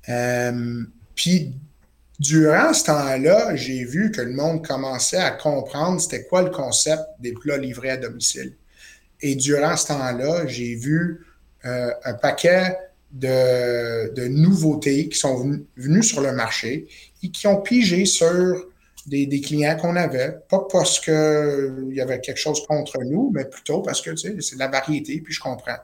Euh, 0.10 0.84
puis, 1.16 1.54
durant 2.20 2.74
ce 2.74 2.86
temps-là, 2.86 3.56
j'ai 3.56 3.84
vu 3.84 4.12
que 4.12 4.22
le 4.22 4.34
monde 4.34 4.66
commençait 4.66 5.18
à 5.18 5.32
comprendre 5.32 6.00
c'était 6.00 6.24
quoi 6.24 6.42
le 6.44 6.50
concept 6.50 7.04
des 7.20 7.34
plats 7.34 7.58
livrés 7.58 7.92
à 7.92 7.98
domicile. 7.98 8.56
Et 9.22 9.36
durant 9.36 9.78
ce 9.78 9.88
temps-là, 9.88 10.48
j'ai 10.48 10.76
vu 10.76 11.26
euh, 11.66 11.92
un 12.04 12.14
paquet 12.14 12.76
de, 13.12 14.28
nouveautés 14.28 15.10
qui 15.10 15.18
sont 15.18 15.60
venues 15.76 16.04
sur 16.04 16.22
le 16.22 16.32
marché 16.32 16.88
et 17.24 17.30
qui 17.30 17.48
ont 17.48 17.62
pigé 17.62 18.06
sur 18.06 18.68
des, 19.06 19.42
clients 19.42 19.78
qu'on 19.78 19.96
avait, 19.96 20.38
pas 20.50 20.66
parce 20.72 21.00
qu'il 21.00 21.92
y 21.92 22.02
avait 22.02 22.20
quelque 22.20 22.40
chose 22.40 22.66
contre 22.68 23.00
nous, 23.04 23.32
mais 23.34 23.46
plutôt 23.46 23.82
parce 23.82 24.02
que 24.02 24.16
c'est 24.16 24.36
de 24.36 24.60
la 24.60 24.68
variété, 24.68 25.22
puis 25.22 25.34
je 25.34 25.40
comprends. 25.40 25.78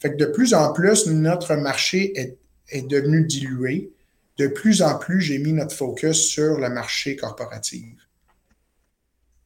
Fait 0.00 0.10
que 0.10 0.16
de 0.16 0.26
plus 0.26 0.52
en 0.54 0.72
plus, 0.72 1.06
notre 1.06 1.54
marché 1.54 2.18
est, 2.18 2.36
devenu 2.80 3.24
dilué. 3.26 3.92
De 4.38 4.46
plus 4.46 4.80
en 4.80 4.98
plus, 4.98 5.20
j'ai 5.20 5.38
mis 5.38 5.52
notre 5.52 5.76
focus 5.76 6.16
sur 6.16 6.58
le 6.58 6.70
marché 6.70 7.16
corporatif. 7.16 7.84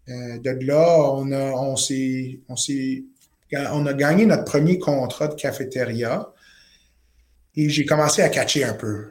Euh, 0.08 0.38
de 0.38 0.50
là, 0.64 1.00
on 1.12 1.32
a, 1.32 1.52
a 3.86 3.94
gagné 3.94 4.26
notre 4.26 4.44
premier 4.44 4.78
contrat 4.78 5.26
de 5.26 5.34
cafétéria 5.34 6.32
et 7.56 7.68
j'ai 7.68 7.84
commencé 7.84 8.22
à 8.22 8.28
catcher 8.28 8.62
un 8.62 8.74
peu. 8.74 9.10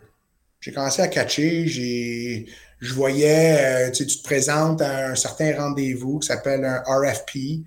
J'ai 0.62 0.72
commencé 0.72 1.01
à 1.01 1.10
catcher, 1.10 1.67
j'ai, 1.67 2.45
je 2.79 2.93
voyais, 2.93 3.88
euh, 3.88 3.91
tu, 3.91 4.07
te 4.07 4.24
présentes 4.24 4.81
à 4.81 5.10
un 5.10 5.15
certain 5.15 5.55
rendez-vous 5.57 6.19
qui 6.19 6.27
s'appelle 6.27 6.63
un 6.63 6.81
RFP. 6.88 7.65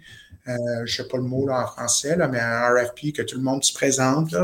Euh, 0.49 0.55
je 0.79 0.81
ne 0.83 0.87
sais 0.87 1.09
pas 1.09 1.19
le 1.19 1.25
mot 1.25 1.49
en 1.51 1.67
français, 1.67 2.17
mais 2.17 2.41
un 2.41 2.75
RFP 2.75 3.13
que 3.15 3.23
tout 3.23 3.37
le 3.37 3.43
monde 3.43 3.63
se 3.63 3.73
présente. 3.73 4.35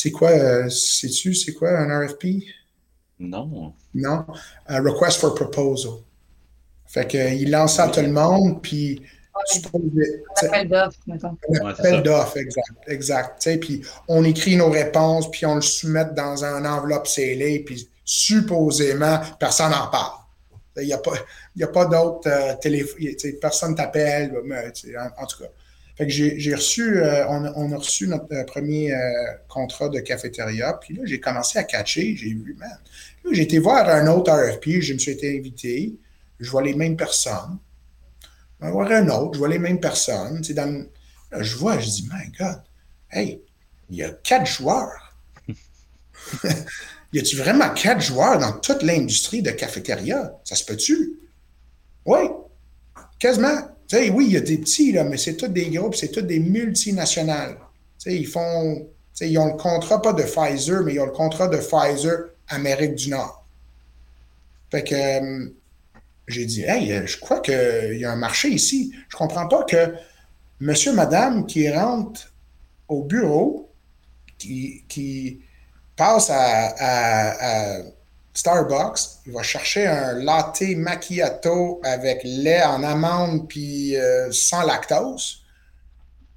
C'est 0.00 0.12
quoi, 0.12 0.30
euh, 0.30 0.68
sais-tu, 0.68 1.34
c'est 1.34 1.54
quoi 1.54 1.70
un 1.70 2.06
RFP? 2.06 2.26
Non. 3.18 3.74
Non? 3.92 4.24
Un 4.68 4.80
Request 4.80 5.18
for 5.18 5.34
Proposal. 5.34 5.94
Fait 6.86 7.08
qu'il 7.08 7.50
lance 7.50 7.74
ça 7.74 7.86
à 7.86 7.88
tout 7.88 8.00
le 8.00 8.12
monde, 8.12 8.62
puis 8.62 9.02
un 9.34 10.46
appel 10.46 10.68
d'offres, 10.68 10.98
mettons. 11.08 11.36
Un 11.60 11.66
appel 11.66 12.02
d'offres, 12.04 12.36
exact. 12.36 12.68
exact 12.86 13.58
puis 13.60 13.82
on 14.06 14.22
écrit 14.22 14.54
nos 14.54 14.70
réponses, 14.70 15.28
puis 15.32 15.46
on 15.46 15.56
le 15.56 15.62
soumet 15.62 16.06
dans 16.16 16.44
une 16.44 16.66
enveloppe 16.66 17.08
scellée, 17.08 17.64
puis 17.64 17.88
supposément, 18.04 19.18
personne 19.40 19.72
n'en 19.72 19.88
parle. 19.88 20.12
Il 20.76 20.86
n'y 20.86 20.92
a 20.92 20.98
pas, 20.98 21.14
a 21.60 21.66
pas 21.66 21.86
d'autres 21.86 22.28
euh, 22.28 22.54
téléphones, 22.60 23.00
personne 23.40 23.74
t'appelle, 23.74 24.32
en, 25.18 25.26
tout 25.26 25.42
cas. 25.42 25.50
Fait 25.98 26.06
que 26.06 26.12
j'ai 26.12 26.54
reçu, 26.54 26.98
euh, 26.98 27.26
on, 27.28 27.72
a 27.72 27.76
reçu 27.76 28.06
notre 28.06 28.32
euh, 28.32 28.44
premier 28.44 28.94
contrat 29.48 29.88
de 29.88 29.98
cafétéria, 29.98 30.74
puis 30.74 30.94
là, 30.94 31.02
j'ai 31.04 31.18
commencé 31.18 31.58
à 31.58 31.64
catcher, 31.64 32.14
j'ai 32.14 32.28
vu, 32.28 32.56
man. 32.56 32.70
j'ai 33.32 33.42
été 33.42 33.58
voir 33.58 33.88
un 33.88 34.06
autre 34.06 34.30
RFP, 34.30 34.80
je 34.80 34.92
me 34.94 34.98
suis 34.98 35.10
été 35.10 35.36
invité, 35.36 35.98
je 36.38 36.48
vois 36.48 36.62
les 36.62 36.74
mêmes 36.74 36.96
personnes. 36.96 37.58
Je 38.60 38.66
vais 38.66 38.70
voir 38.70 38.92
un 38.92 39.08
autre, 39.08 39.34
je 39.34 39.38
vois 39.38 39.48
les 39.48 39.58
mêmes 39.58 39.80
personnes. 39.80 40.40
Dans, 40.40 40.86
je 41.32 41.56
vois, 41.56 41.80
je 41.80 41.88
dis, 41.88 42.08
my 42.12 42.30
God, 42.38 42.62
hey, 43.10 43.42
il 43.90 43.96
y 43.96 44.04
a 44.04 44.10
quatre 44.10 44.46
joueurs. 44.46 45.16
y 47.12 47.18
a-tu 47.18 47.34
vraiment 47.34 47.70
quatre 47.70 48.02
joueurs 48.02 48.38
dans 48.38 48.52
toute 48.52 48.84
l'industrie 48.84 49.42
de 49.42 49.50
cafétéria? 49.50 50.32
Ça 50.44 50.54
se 50.54 50.64
peut-tu? 50.64 51.18
Oui, 52.06 52.20
quasiment. 53.18 53.77
Oui, 53.92 54.26
il 54.26 54.32
y 54.32 54.36
a 54.36 54.40
des 54.40 54.58
petits, 54.58 54.92
là, 54.92 55.04
mais 55.04 55.16
c'est 55.16 55.36
tous 55.36 55.48
des 55.48 55.70
groupes, 55.70 55.94
c'est 55.94 56.08
tous 56.08 56.22
des 56.22 56.40
multinationales. 56.40 57.56
ils 58.06 58.26
font, 58.26 58.86
ils 59.20 59.38
ont 59.38 59.46
le 59.46 59.56
contrat 59.56 60.02
pas 60.02 60.12
de 60.12 60.22
Pfizer, 60.22 60.82
mais 60.82 60.94
ils 60.94 61.00
ont 61.00 61.06
le 61.06 61.12
contrat 61.12 61.48
de 61.48 61.56
Pfizer 61.56 62.30
Amérique 62.48 62.94
du 62.94 63.10
Nord. 63.10 63.44
Fait 64.70 64.84
que, 64.84 64.94
euh, 64.94 65.48
j'ai 66.26 66.44
dit, 66.44 66.62
hey, 66.62 66.92
euh, 66.92 67.06
je 67.06 67.18
crois 67.18 67.40
qu'il 67.40 67.98
y 67.98 68.04
a 68.04 68.12
un 68.12 68.16
marché 68.16 68.48
ici. 68.48 68.92
Je 69.08 69.16
comprends 69.16 69.48
pas 69.48 69.64
que 69.64 69.94
monsieur, 70.60 70.92
madame 70.92 71.46
qui 71.46 71.70
rentre 71.70 72.32
au 72.88 73.02
bureau, 73.02 73.70
qui, 74.36 74.84
qui 74.88 75.40
passe 75.96 76.30
à, 76.30 77.80
Starbucks, 78.38 79.00
il 79.26 79.32
va 79.32 79.42
chercher 79.42 79.88
un 79.88 80.12
latte 80.12 80.62
macchiato 80.76 81.80
avec 81.82 82.20
lait 82.22 82.62
en 82.62 82.84
amande 82.84 83.48
puis 83.48 83.96
euh, 83.96 84.30
sans 84.30 84.62
lactose. 84.62 85.42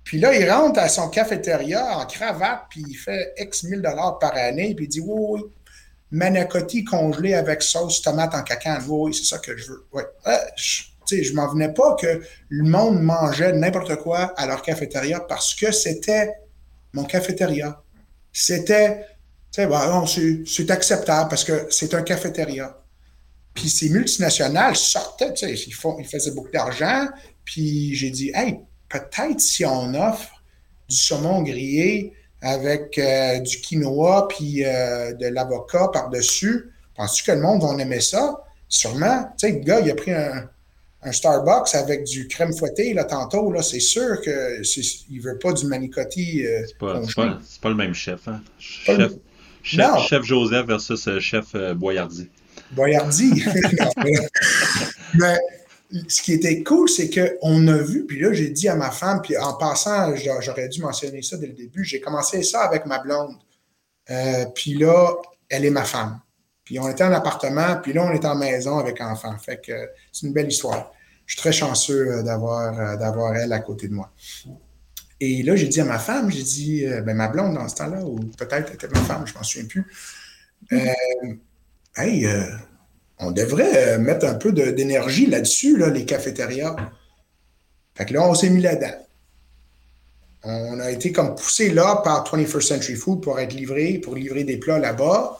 Puis 0.03 0.19
là, 0.19 0.33
il 0.33 0.49
rentre 0.49 0.79
à 0.79 0.89
son 0.89 1.09
cafétéria 1.09 1.99
en 1.99 2.07
cravate, 2.07 2.63
puis 2.71 2.83
il 2.87 2.95
fait 2.95 3.33
X 3.37 3.65
mille 3.65 3.83
dollars 3.83 4.17
par 4.17 4.35
année, 4.35 4.73
puis 4.73 4.85
il 4.85 4.87
dit 4.87 4.99
oui, 4.99 5.13
oui, 5.29 5.41
manicotti 6.09 6.83
congelé 6.83 7.35
avec 7.35 7.61
sauce 7.61 8.01
tomate 8.01 8.33
en 8.33 8.41
cacane. 8.41 8.83
Oui, 8.87 9.13
c'est 9.13 9.25
ça 9.25 9.37
que 9.37 9.55
je 9.55 9.67
veux. 9.67 9.85
Ouais. 9.93 10.07
Euh, 10.25 10.37
je, 10.55 10.81
je 11.21 11.33
m'en 11.35 11.49
venais 11.49 11.71
pas 11.71 11.95
que 12.01 12.23
le 12.49 12.63
monde 12.63 12.99
mangeait 12.99 13.53
n'importe 13.53 13.95
quoi 13.97 14.33
à 14.37 14.47
leur 14.47 14.63
cafétéria 14.63 15.19
parce 15.19 15.53
que 15.53 15.71
c'était 15.71 16.31
mon 16.93 17.03
cafétéria. 17.03 17.79
C'était, 18.33 19.05
c'est 19.51 20.71
acceptable 20.71 21.29
parce 21.29 21.43
que 21.43 21.67
c'est 21.69 21.93
un 21.93 22.01
cafétéria. 22.01 22.77
Puis 23.53 23.69
ces 23.69 23.89
multinationales 23.89 24.75
sortaient, 24.75 25.33
ils, 25.41 25.73
font, 25.73 25.97
ils 25.99 26.07
faisaient 26.07 26.31
beaucoup 26.31 26.51
d'argent. 26.51 27.07
Puis 27.43 27.93
j'ai 27.95 28.09
dit, 28.09 28.31
hey, 28.33 28.59
peut-être 28.87 29.39
si 29.39 29.65
on 29.65 29.93
offre 29.93 30.41
du 30.87 30.95
saumon 30.95 31.41
grillé 31.41 32.13
avec 32.41 32.97
euh, 32.97 33.39
du 33.39 33.61
quinoa 33.61 34.27
puis 34.27 34.65
euh, 34.65 35.13
de 35.13 35.27
l'avocat 35.27 35.89
par-dessus. 35.93 36.71
Penses-tu 36.95 37.23
que 37.23 37.31
le 37.31 37.41
monde 37.41 37.61
va 37.61 37.81
aimer 37.81 38.01
ça? 38.01 38.43
Sûrement. 38.67 39.31
Tu 39.37 39.47
sais, 39.47 39.53
le 39.53 39.59
gars, 39.59 39.79
il 39.79 39.91
a 39.91 39.95
pris 39.95 40.11
un, 40.11 40.49
Starbucks 41.11 41.73
avec 41.73 42.03
du 42.03 42.27
crème 42.27 42.53
fouettée, 42.53 42.93
là, 42.93 43.03
tantôt, 43.05 43.51
là, 43.51 43.63
c'est 43.63 43.79
sûr 43.79 44.21
qu'il 44.21 44.31
ne 44.31 45.21
veut 45.21 45.39
pas 45.39 45.51
du 45.51 45.65
manicotti. 45.65 46.45
Euh, 46.45 46.63
c'est 46.67 46.77
pas, 46.77 47.01
pas, 47.61 47.69
le 47.69 47.75
même 47.75 47.95
chef, 47.95 48.27
hein? 48.27 48.39
Chef, 48.59 49.13
chef, 49.63 50.23
Joseph 50.23 50.65
versus 50.65 51.19
chef 51.19 51.55
Boyardi. 51.75 52.29
Boyardi. 52.71 53.43
mais 55.15 55.37
ce 56.07 56.21
qui 56.21 56.33
était 56.33 56.63
cool, 56.63 56.89
c'est 56.89 57.09
qu'on 57.09 57.67
a 57.67 57.77
vu, 57.77 58.05
puis 58.05 58.19
là, 58.19 58.31
j'ai 58.33 58.49
dit 58.49 58.69
à 58.69 58.75
ma 58.75 58.91
femme, 58.91 59.21
puis 59.21 59.37
en 59.37 59.53
passant, 59.53 60.13
j'aurais 60.15 60.69
dû 60.69 60.81
mentionner 60.81 61.21
ça 61.21 61.37
dès 61.37 61.47
le 61.47 61.53
début, 61.53 61.83
j'ai 61.83 61.99
commencé 61.99 62.43
ça 62.43 62.61
avec 62.61 62.85
ma 62.85 62.99
blonde. 62.99 63.35
Euh, 64.09 64.45
puis 64.55 64.73
là, 64.75 65.15
elle 65.49 65.65
est 65.65 65.71
ma 65.71 65.83
femme. 65.83 66.19
Puis 66.63 66.79
on 66.79 66.87
était 66.89 67.03
en 67.03 67.11
appartement, 67.11 67.77
puis 67.81 67.93
là, 67.93 68.05
on 68.05 68.11
est 68.11 68.25
en 68.25 68.35
maison 68.35 68.77
avec 68.77 69.01
enfant. 69.01 69.37
Fait 69.37 69.59
que 69.59 69.89
c'est 70.11 70.27
une 70.27 70.33
belle 70.33 70.47
histoire. 70.47 70.91
Je 71.25 71.33
suis 71.33 71.41
très 71.41 71.51
chanceux 71.51 72.07
euh, 72.07 72.23
d'avoir, 72.23 72.77
euh, 72.77 72.97
d'avoir 72.97 73.35
elle 73.35 73.51
à 73.51 73.59
côté 73.59 73.87
de 73.87 73.93
moi. 73.93 74.11
Et 75.21 75.43
là, 75.43 75.55
j'ai 75.55 75.67
dit 75.67 75.79
à 75.79 75.85
ma 75.85 75.99
femme, 75.99 76.29
j'ai 76.29 76.43
dit, 76.43 76.83
ben, 77.05 77.13
ma 77.13 77.29
blonde 77.29 77.53
dans 77.53 77.69
ce 77.69 77.75
temps-là, 77.75 78.03
ou 78.03 78.19
peut-être 78.37 78.73
était 78.73 78.89
ma 78.89 78.99
femme, 78.99 79.25
je 79.25 79.33
m'en 79.33 79.43
souviens 79.43 79.67
plus. 79.67 79.85
hey, 81.95 82.27
on 83.21 83.31
devrait 83.31 83.95
euh, 83.95 83.99
mettre 83.99 84.25
un 84.25 84.33
peu 84.33 84.51
d'énergie 84.51 85.27
là-dessus, 85.27 85.77
là, 85.77 85.89
les 85.89 86.05
cafétérias. 86.05 86.75
Fait 87.93 88.05
que 88.05 88.13
là, 88.13 88.27
on 88.27 88.33
s'est 88.33 88.49
mis 88.49 88.61
là-dedans. 88.61 88.97
On 90.43 90.79
a 90.79 90.89
été 90.89 91.11
comme 91.11 91.35
poussé 91.35 91.69
là 91.69 92.01
par 92.03 92.23
21st 92.23 92.61
Century 92.61 92.95
Food 92.95 93.21
pour 93.21 93.39
être 93.39 93.53
livré, 93.53 93.99
pour 93.99 94.15
livrer 94.15 94.43
des 94.43 94.57
plats 94.57 94.79
là-bas. 94.79 95.37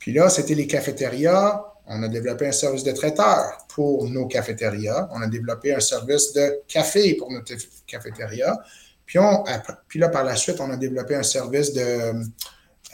Puis 0.00 0.12
là, 0.12 0.28
c'était 0.28 0.54
les 0.54 0.66
cafétérias. 0.66 1.64
On 1.86 2.02
a 2.02 2.08
développé 2.08 2.48
un 2.48 2.52
service 2.52 2.82
de 2.82 2.90
traiteur 2.90 3.66
pour 3.68 4.10
nos 4.10 4.26
cafétérias. 4.26 5.08
On 5.12 5.22
a 5.22 5.28
développé 5.28 5.72
un 5.72 5.80
service 5.80 6.32
de 6.32 6.60
café 6.66 7.14
pour 7.14 7.30
notre 7.30 7.52
cafétéria. 7.86 8.58
Puis, 9.06 9.98
là, 9.98 10.08
par 10.08 10.24
la 10.24 10.36
suite, 10.36 10.60
on 10.60 10.70
a 10.70 10.76
développé 10.76 11.14
un 11.14 11.22
service 11.22 11.72
de, 11.72 12.12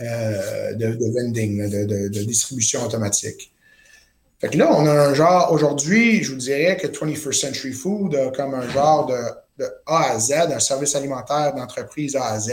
euh, 0.01 0.75
de, 0.75 1.13
vending, 1.13 1.69
de 1.69 2.23
distribution 2.25 2.85
automatique. 2.85 3.53
Fait 4.43 4.49
que 4.49 4.59
là, 4.59 4.75
on 4.77 4.85
a 4.87 4.93
un 4.93 5.15
genre, 5.15 5.53
aujourd'hui, 5.53 6.25
je 6.25 6.33
vous 6.33 6.37
dirais 6.37 6.77
que 6.77 6.89
21st 6.89 7.33
Century 7.33 7.73
Food 7.73 8.17
a 8.17 8.33
comme 8.33 8.55
un 8.55 8.69
genre 8.69 9.07
de, 9.07 9.65
A 9.87 10.11
à 10.11 10.19
Z, 10.19 10.33
un 10.33 10.59
service 10.59 10.97
alimentaire 10.97 11.55
d'entreprise 11.55 12.17
A 12.17 12.25
à 12.25 12.41
Z, 12.41 12.53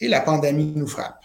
et 0.00 0.08
la 0.08 0.20
pandémie 0.20 0.72
nous 0.74 0.88
frappe. 0.88 1.20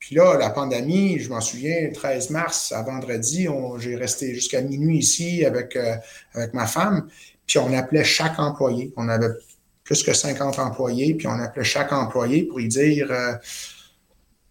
Puis 0.00 0.16
là, 0.16 0.36
la 0.36 0.50
pandémie, 0.50 1.20
je 1.20 1.28
m'en 1.28 1.40
souviens, 1.40 1.82
le 1.82 1.92
13 1.92 2.30
mars 2.30 2.72
à 2.72 2.82
vendredi, 2.82 3.46
j'ai 3.78 3.94
resté 3.94 4.34
jusqu'à 4.34 4.60
minuit 4.60 4.98
ici 4.98 5.44
avec, 5.44 5.76
euh, 5.76 5.94
avec 6.32 6.52
ma 6.52 6.66
femme, 6.66 7.08
puis 7.46 7.58
on 7.58 7.72
appelait 7.72 8.02
chaque 8.02 8.40
employé. 8.40 8.92
On 8.96 9.08
avait 9.08 9.30
plus 9.84 10.02
que 10.02 10.12
50 10.12 10.58
employés, 10.58 11.14
puis 11.14 11.26
on 11.26 11.38
appelait 11.38 11.64
chaque 11.64 11.92
employé 11.92 12.44
pour 12.44 12.58
lui 12.58 12.68
dire 12.68 13.10
euh, 13.10 13.34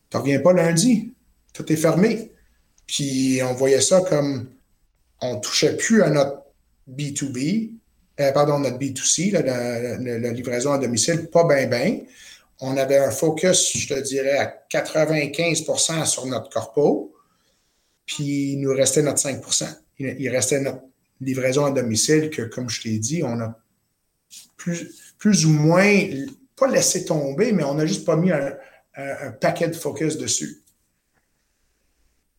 Tu 0.10 0.18
reviens 0.18 0.40
pas 0.40 0.54
lundi, 0.54 1.14
tout 1.54 1.72
est 1.72 1.78
fermé. 1.78 2.32
Puis 2.86 3.42
on 3.44 3.54
voyait 3.54 3.82
ça 3.82 4.02
comme 4.02 4.50
on 5.22 5.40
touchait 5.40 5.76
plus 5.76 6.04
à 6.04 6.10
notre 6.10 6.44
B2B, 6.90 7.72
euh, 8.20 8.32
pardon, 8.32 8.60
notre 8.60 8.78
B2C, 8.78 9.32
la, 9.32 10.32
livraison 10.32 10.74
à 10.74 10.78
domicile, 10.78 11.28
pas 11.32 11.46
bien, 11.46 11.68
bien 11.68 12.02
on 12.60 12.78
avait 12.78 12.98
un 12.98 13.12
focus, 13.12 13.76
je 13.76 13.94
te 13.94 14.00
dirais, 14.00 14.38
à 14.38 14.56
95% 14.72 16.06
sur 16.06 16.26
notre 16.28 16.50
corpo, 16.50 17.14
puis 18.06 18.54
il 18.54 18.62
nous 18.62 18.74
restait 18.74 19.02
notre 19.02 19.20
5% 19.20 19.68
il, 20.00 20.30
restait 20.30 20.62
notre 20.62 20.82
livraison 21.22 21.66
à 21.66 21.72
domicile 21.72 22.30
que, 22.30 22.44
comme 22.44 22.70
je 22.70 22.82
t'ai 22.82 22.98
dit, 22.98 23.24
on 23.24 23.40
a 23.40 23.60
plus, 24.58 25.13
plus 25.24 25.46
ou 25.46 25.52
moins, 25.52 25.90
pas 26.58 26.68
laissé 26.68 27.06
tomber, 27.06 27.54
mais 27.54 27.64
on 27.64 27.76
n'a 27.76 27.86
juste 27.86 28.06
pas 28.06 28.18
mis 28.18 28.30
un, 28.30 29.32
paquet 29.40 29.70
de 29.70 29.74
focus 29.74 30.18
dessus. 30.18 30.62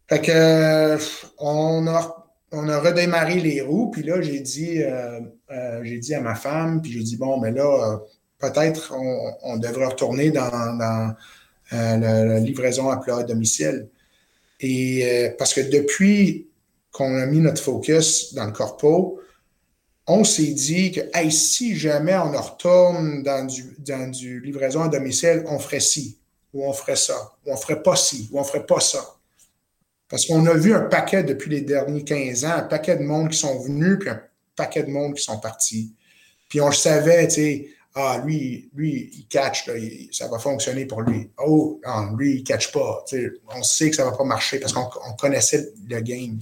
Fait 0.06 0.20
que, 0.20 0.98
on 1.38 1.86
a, 1.86 2.26
on 2.52 2.68
a 2.68 2.78
redémarré 2.78 3.40
les 3.40 3.62
roues, 3.62 3.90
puis 3.90 4.02
là, 4.02 4.20
j'ai 4.20 4.40
dit, 4.40 4.82
euh, 4.82 5.18
euh, 5.50 5.98
dit 5.98 6.14
à 6.14 6.20
ma 6.20 6.34
femme, 6.34 6.82
puis 6.82 6.92
j'ai 6.92 7.02
dit, 7.02 7.16
bon, 7.16 7.40
mais 7.40 7.52
là, 7.52 8.00
peut-être 8.38 8.92
on, 9.42 9.56
devrait 9.56 9.86
retourner 9.86 10.30
dans, 10.30 11.16
euh, 11.72 11.96
la, 11.96 12.38
livraison 12.38 12.90
à 12.90 12.98
plat 12.98 13.20
à 13.20 13.22
domicile. 13.22 13.88
Et 14.60 15.06
euh, 15.06 15.30
parce 15.38 15.54
que 15.54 15.62
depuis 15.62 16.48
qu'on 16.92 17.16
a 17.16 17.24
mis 17.24 17.40
notre 17.40 17.62
focus 17.62 18.34
dans 18.34 18.44
le 18.44 18.52
corpo, 18.52 19.22
on 20.06 20.24
s'est 20.24 20.52
dit 20.52 20.92
que 20.92 21.00
si 21.30 21.76
jamais 21.76 22.16
on 22.16 22.32
retourne 22.32 23.22
dans 23.22 23.46
du, 23.46 24.40
livraison 24.40 24.82
à 24.82 24.88
domicile, 24.88 25.44
on 25.46 25.58
ferait 25.58 25.80
ci, 25.80 26.18
ou 26.52 26.66
on 26.66 26.72
ferait 26.72 26.96
ça, 26.96 27.32
ou 27.44 27.52
on 27.52 27.56
ferait 27.56 27.82
pas 27.82 27.96
ci, 27.96 28.28
ou 28.32 28.38
on 28.38 28.44
ferait 28.44 28.66
pas 28.66 28.80
ça. 28.80 29.02
Parce 30.08 30.26
qu'on 30.26 30.44
a 30.46 30.54
vu 30.54 30.74
un 30.74 30.82
paquet 30.82 31.22
depuis 31.22 31.50
les 31.50 31.62
derniers 31.62 32.04
15 32.04 32.44
ans, 32.44 32.52
un 32.56 32.62
paquet 32.62 32.96
de 32.96 33.02
monde 33.02 33.30
qui 33.30 33.38
sont 33.38 33.58
venus, 33.60 33.98
puis 33.98 34.10
un 34.10 34.20
paquet 34.54 34.82
de 34.82 34.90
monde 34.90 35.14
qui 35.14 35.24
sont 35.24 35.38
partis. 35.38 35.94
Puis 36.48 36.60
on 36.60 36.68
le 36.68 36.74
savait, 36.74 37.26
tu 37.28 37.34
sais, 37.34 37.68
ah, 37.96 38.20
lui, 38.24 38.70
il 38.76 39.26
catch, 39.28 39.70
ça 40.10 40.26
va 40.26 40.38
fonctionner 40.40 40.84
pour 40.84 41.02
lui. 41.02 41.30
Oh, 41.38 41.80
non, 41.86 42.16
lui, 42.16 42.38
il 42.38 42.44
catch 42.44 42.72
pas. 42.72 43.04
On 43.54 43.62
sait 43.62 43.90
que 43.90 43.96
ça 43.96 44.04
va 44.04 44.12
pas 44.12 44.24
marcher 44.24 44.58
parce 44.58 44.72
qu'on 44.72 44.88
connaissait 45.16 45.72
le 45.88 46.00
game. 46.00 46.38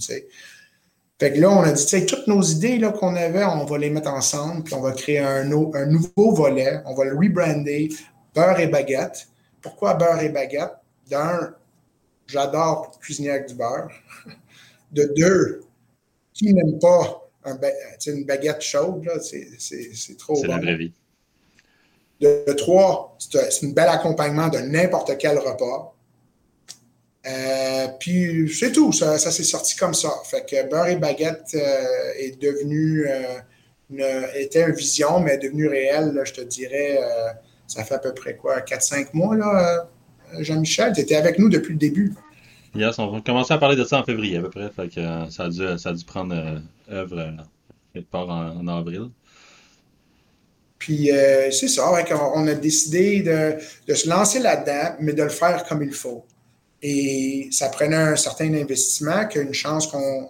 Fait 1.23 1.31
que 1.31 1.39
là, 1.39 1.51
on 1.51 1.61
a 1.61 1.71
dit, 1.71 2.05
toutes 2.05 2.27
nos 2.27 2.41
idées 2.41 2.81
qu'on 2.99 3.15
avait, 3.15 3.45
on 3.45 3.63
va 3.63 3.77
les 3.77 3.89
mettre 3.89 4.11
ensemble, 4.11 4.61
puis 4.65 4.73
on 4.73 4.81
va 4.81 4.91
créer 4.91 5.19
un, 5.19 5.49
un 5.49 5.85
nouveau 5.85 6.33
volet, 6.33 6.81
on 6.85 6.93
va 6.95 7.05
le 7.05 7.15
rebrander, 7.15 7.87
beurre 8.35 8.59
et 8.59 8.67
baguette. 8.67 9.29
Pourquoi 9.61 9.93
beurre 9.93 10.21
et 10.21 10.27
baguette? 10.27 10.73
D'un, 11.09 11.55
j'adore 12.27 12.99
cuisiner 12.99 13.29
avec 13.29 13.47
du 13.47 13.55
beurre. 13.55 13.87
De 14.91 15.13
deux, 15.15 15.61
qui 16.33 16.53
n'aime 16.53 16.77
pas 16.77 17.25
une 18.05 18.25
baguette 18.25 18.61
chaude, 18.61 19.09
c'est 19.21 20.17
trop 20.17 20.33
bon. 20.33 20.41
C'est 20.41 20.47
la 20.47 20.57
vraie 20.57 20.75
vie. 20.75 20.91
De 22.19 22.51
trois, 22.51 23.15
c'est 23.17 23.65
un 23.65 23.69
bel 23.69 23.87
accompagnement 23.87 24.49
de 24.49 24.57
n'importe 24.57 25.17
quel 25.17 25.37
repas. 25.37 25.92
Euh, 27.25 27.87
puis 27.99 28.53
c'est 28.53 28.71
tout, 28.73 28.91
ça, 28.91 29.17
s'est 29.17 29.43
sorti 29.43 29.75
comme 29.75 29.93
ça. 29.93 30.09
Fait 30.25 30.45
que 30.45 30.69
beurre 30.69 30.87
et 30.87 30.97
baguette 30.97 31.55
euh, 31.55 32.19
est 32.19 32.41
devenu, 32.41 33.07
euh, 33.07 34.27
était 34.35 34.63
une 34.67 34.75
vision, 34.75 35.19
mais 35.19 35.35
est 35.35 35.37
devenu 35.37 35.67
réel, 35.67 36.19
je 36.25 36.33
te 36.33 36.41
dirais, 36.41 36.99
ça 37.67 37.83
fait 37.83 37.95
à 37.95 37.99
peu 37.99 38.13
près 38.13 38.35
quoi, 38.35 38.59
4-5 38.59 39.09
mois, 39.13 39.35
là, 39.35 39.87
Jean-Michel, 40.39 40.93
tu 40.93 41.01
étais 41.01 41.15
avec 41.15 41.39
nous 41.39 41.49
depuis 41.49 41.73
le 41.73 41.79
début. 41.79 42.13
Yes, 42.75 42.97
on 42.97 43.15
a 43.15 43.21
commencé 43.21 43.53
à 43.53 43.59
parler 43.59 43.75
de 43.75 43.83
ça 43.83 43.99
en 43.99 44.03
février 44.03 44.37
à 44.37 44.41
peu 44.41 44.49
près, 44.49 44.69
fait 44.69 44.87
que 44.89 45.31
ça, 45.31 45.43
a 45.43 45.49
dû, 45.49 45.79
ça 45.79 45.89
a 45.89 45.93
dû 45.93 46.03
prendre 46.03 46.61
œuvre 46.91 47.33
quelque 47.93 48.09
part 48.09 48.29
en 48.29 48.67
avril. 48.67 49.09
Puis 50.79 51.09
c'est 51.51 51.67
ça, 51.69 51.89
on 52.35 52.47
a 52.47 52.53
décidé 52.55 53.21
de, 53.21 53.93
se 53.93 54.09
lancer 54.09 54.39
là-dedans, 54.39 54.95
mais 54.99 55.13
de 55.13 55.23
le 55.23 55.29
faire 55.29 55.63
comme 55.65 55.83
il 55.83 55.93
faut. 55.93 56.25
Et 56.85 57.47
ça 57.49 57.69
prenait 57.69 57.95
un 57.95 58.17
certain 58.17 58.53
investissement, 58.53 59.25
qu'une 59.25 59.53
chance 59.53 59.87
qu'on 59.87 60.27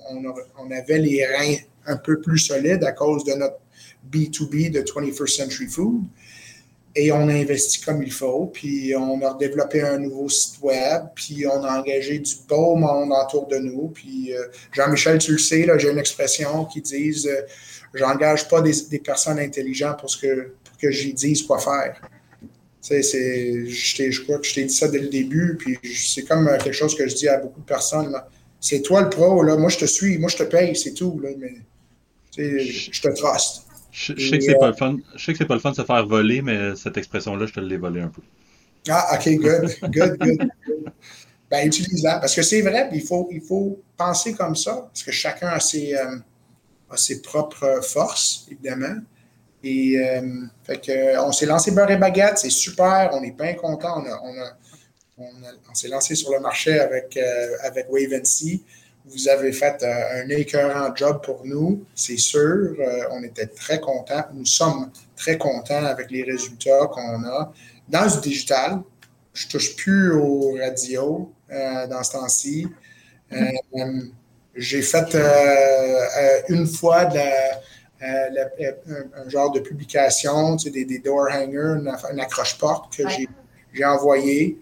on, 0.60 0.72
avait 0.72 1.00
les 1.00 1.26
reins 1.26 1.56
un 1.88 1.98
peu 1.98 2.22
plus 2.22 2.38
solides 2.38 2.84
à 2.84 2.92
cause 2.92 3.24
de 3.24 3.34
notre 3.34 3.58
B2B 4.12 4.70
de 4.70 4.82
21st 4.82 5.36
Century 5.36 5.66
Food. 5.68 6.04
Et 6.96 7.12
on 7.12 7.28
a 7.28 7.34
investi 7.34 7.82
comme 7.82 8.04
il 8.04 8.12
faut, 8.12 8.52
puis 8.54 8.96
on 8.96 9.20
a 9.26 9.34
développé 9.34 9.82
un 9.82 9.98
nouveau 9.98 10.30
site 10.30 10.62
web, 10.62 11.06
puis 11.16 11.48
on 11.48 11.64
a 11.64 11.80
engagé 11.80 12.20
du 12.20 12.36
beau 12.48 12.76
monde 12.76 13.12
autour 13.12 13.48
de 13.48 13.58
nous. 13.58 13.88
Puis 13.88 14.32
euh, 14.32 14.46
Jean-Michel, 14.74 15.18
tu 15.18 15.32
le 15.32 15.40
sais, 15.40 15.68
j'ai 15.80 15.90
une 15.90 15.98
expression 15.98 16.66
qui 16.66 16.82
dit 16.82 17.16
euh, 17.26 17.42
j'engage 17.96 18.48
pas 18.48 18.62
des, 18.62 19.00
personnes 19.00 19.40
intelligentes 19.40 20.00
pour, 20.00 20.12
ce 20.12 20.22
que, 20.22 20.54
pour 20.64 20.78
que 20.78 20.92
j'y 20.92 21.16
dise 21.16 21.42
quoi 21.42 21.58
faire. 21.58 22.00
C'est, 22.84 23.66
je, 23.66 24.22
crois 24.24 24.40
que 24.40 24.46
je 24.46 24.56
t'ai 24.56 24.66
dit 24.66 24.74
ça 24.74 24.90
dès 24.90 25.00
le 25.00 25.08
début, 25.08 25.56
puis 25.58 25.80
c'est 25.96 26.24
comme 26.24 26.50
euh, 26.50 26.58
quelque 26.58 26.74
chose 26.74 26.98
que 26.98 27.08
je 27.08 27.16
dis 27.16 27.30
à 27.30 27.38
beaucoup 27.38 27.62
de 27.62 27.66
personnes. 27.66 28.14
C'est 28.60 28.82
toi 28.82 29.02
le 29.02 29.10
pro, 29.10 29.42
là. 29.42 29.56
moi 29.56 29.70
je 29.70 29.78
te 29.78 29.86
suis, 29.86 30.18
moi 30.18 30.30
je 30.30 30.36
te 30.36 30.44
paye, 30.44 30.76
c'est 30.76 30.94
tout. 30.94 31.18
Là, 31.24 31.30
mais 31.38 31.56
je 32.38 33.02
te 33.02 33.08
truste. 33.08 33.64
Je, 33.92 34.14
sais 34.16 34.38
que 34.38 34.44
c'est 34.44 34.60
pas 34.60 34.68
le 34.68 34.74
fun. 34.74 34.98
Je 35.16 35.24
sais 35.24 35.32
que 35.32 35.38
c'est 35.38 35.46
pas 35.46 35.54
le 35.54 35.62
fun 35.62 35.72
de 35.72 35.78
se 35.78 35.84
faire 35.84 36.06
voler, 36.06 36.42
mais 36.42 36.76
cette 36.76 36.98
expression-là, 36.98 37.46
je 37.46 37.54
te 37.54 37.60
l'ai 37.62 37.78
volée 37.78 38.02
un 38.02 38.10
peu. 38.10 38.22
Ah, 38.90 39.18
OK, 39.18 39.30
good, 39.38 39.78
good, 39.84 40.18
good. 40.20 40.50
ben, 41.50 41.66
utilisable. 41.66 42.20
Parce 42.20 42.36
que 42.36 42.42
c'est 42.42 42.62
vrai, 42.62 42.90
il 42.92 43.02
faut, 43.02 43.30
il 43.32 43.42
faut 43.42 43.82
penser 43.96 44.34
comme 44.34 44.58
ça, 44.58 44.90
parce 44.92 45.04
que 45.04 45.12
chacun 45.12 45.48
a 45.48 45.62
ses, 45.62 45.96
euh, 45.96 46.18
ses 46.98 47.22
propres 47.22 47.80
forces, 47.82 48.46
évidemment. 48.52 49.00
Et 49.64 49.98
euh, 49.98 50.22
fait 50.64 50.86
que, 50.86 51.18
on 51.20 51.32
s'est 51.32 51.46
lancé 51.46 51.72
beurre 51.72 51.92
et 51.92 51.98
baguette, 51.98 52.38
c'est 52.38 52.50
super, 52.50 53.10
on 53.14 53.24
est 53.24 53.32
bien 53.32 53.54
content. 53.54 54.04
On, 55.18 55.24
on, 55.24 55.74
s'est 55.74 55.88
lancé 55.88 56.16
sur 56.16 56.32
le 56.32 56.40
marché 56.40 56.80
avec, 56.80 57.16
euh, 57.18 57.56
avec 57.64 57.88
Wave 57.90 58.22
Vous 59.06 59.28
avez 59.30 59.52
fait 59.54 59.82
euh, 59.84 60.24
un 60.24 60.30
écœurant 60.30 60.94
job 60.96 61.22
pour 61.24 61.46
nous, 61.46 61.86
c'est 61.96 62.18
sûr. 62.18 62.76
on 63.12 63.24
était 63.24 63.48
très 63.48 63.80
contents. 63.80 64.26
Nous 64.34 64.46
sommes 64.46 64.92
très 65.16 65.38
contents 65.38 65.86
avec 65.86 66.12
les 66.12 66.24
résultats 66.24 66.88
qu'on 66.92 67.24
a. 67.24 67.54
Dans 67.88 68.08
du 68.08 68.22
digital, 68.22 68.82
je 69.34 69.48
ne 69.48 69.52
touche 69.52 69.76
plus 69.76 70.12
aux 70.14 70.56
radios 70.60 71.32
dans 71.50 72.04
ce 72.04 72.12
temps-ci. 72.12 72.68
J'ai 74.56 74.84
fait 74.84 75.16
euh, 75.16 75.20
euh, 75.20 76.42
une 76.50 76.68
fois 76.68 77.06
de 77.06 77.20
euh, 78.04 79.12
un, 79.16 79.30
genre 79.30 79.52
de 79.52 79.60
publication, 79.60 80.58
tu 80.58 80.72
sais, 80.72 80.86
des, 80.86 81.00
door 81.00 81.28
hangers, 81.32 81.80
une, 81.80 82.20
accroche-porte 82.20 82.96
que 82.96 83.04
j'ai 83.74 83.86
envoyé. 83.86 84.60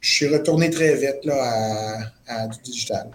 Je 0.00 0.10
suis 0.12 0.28
retourné 0.28 0.70
très 0.70 0.94
vite 0.94 1.24
là, 1.24 1.98
à, 2.26 2.46
du 2.48 2.58
digital. 2.60 3.10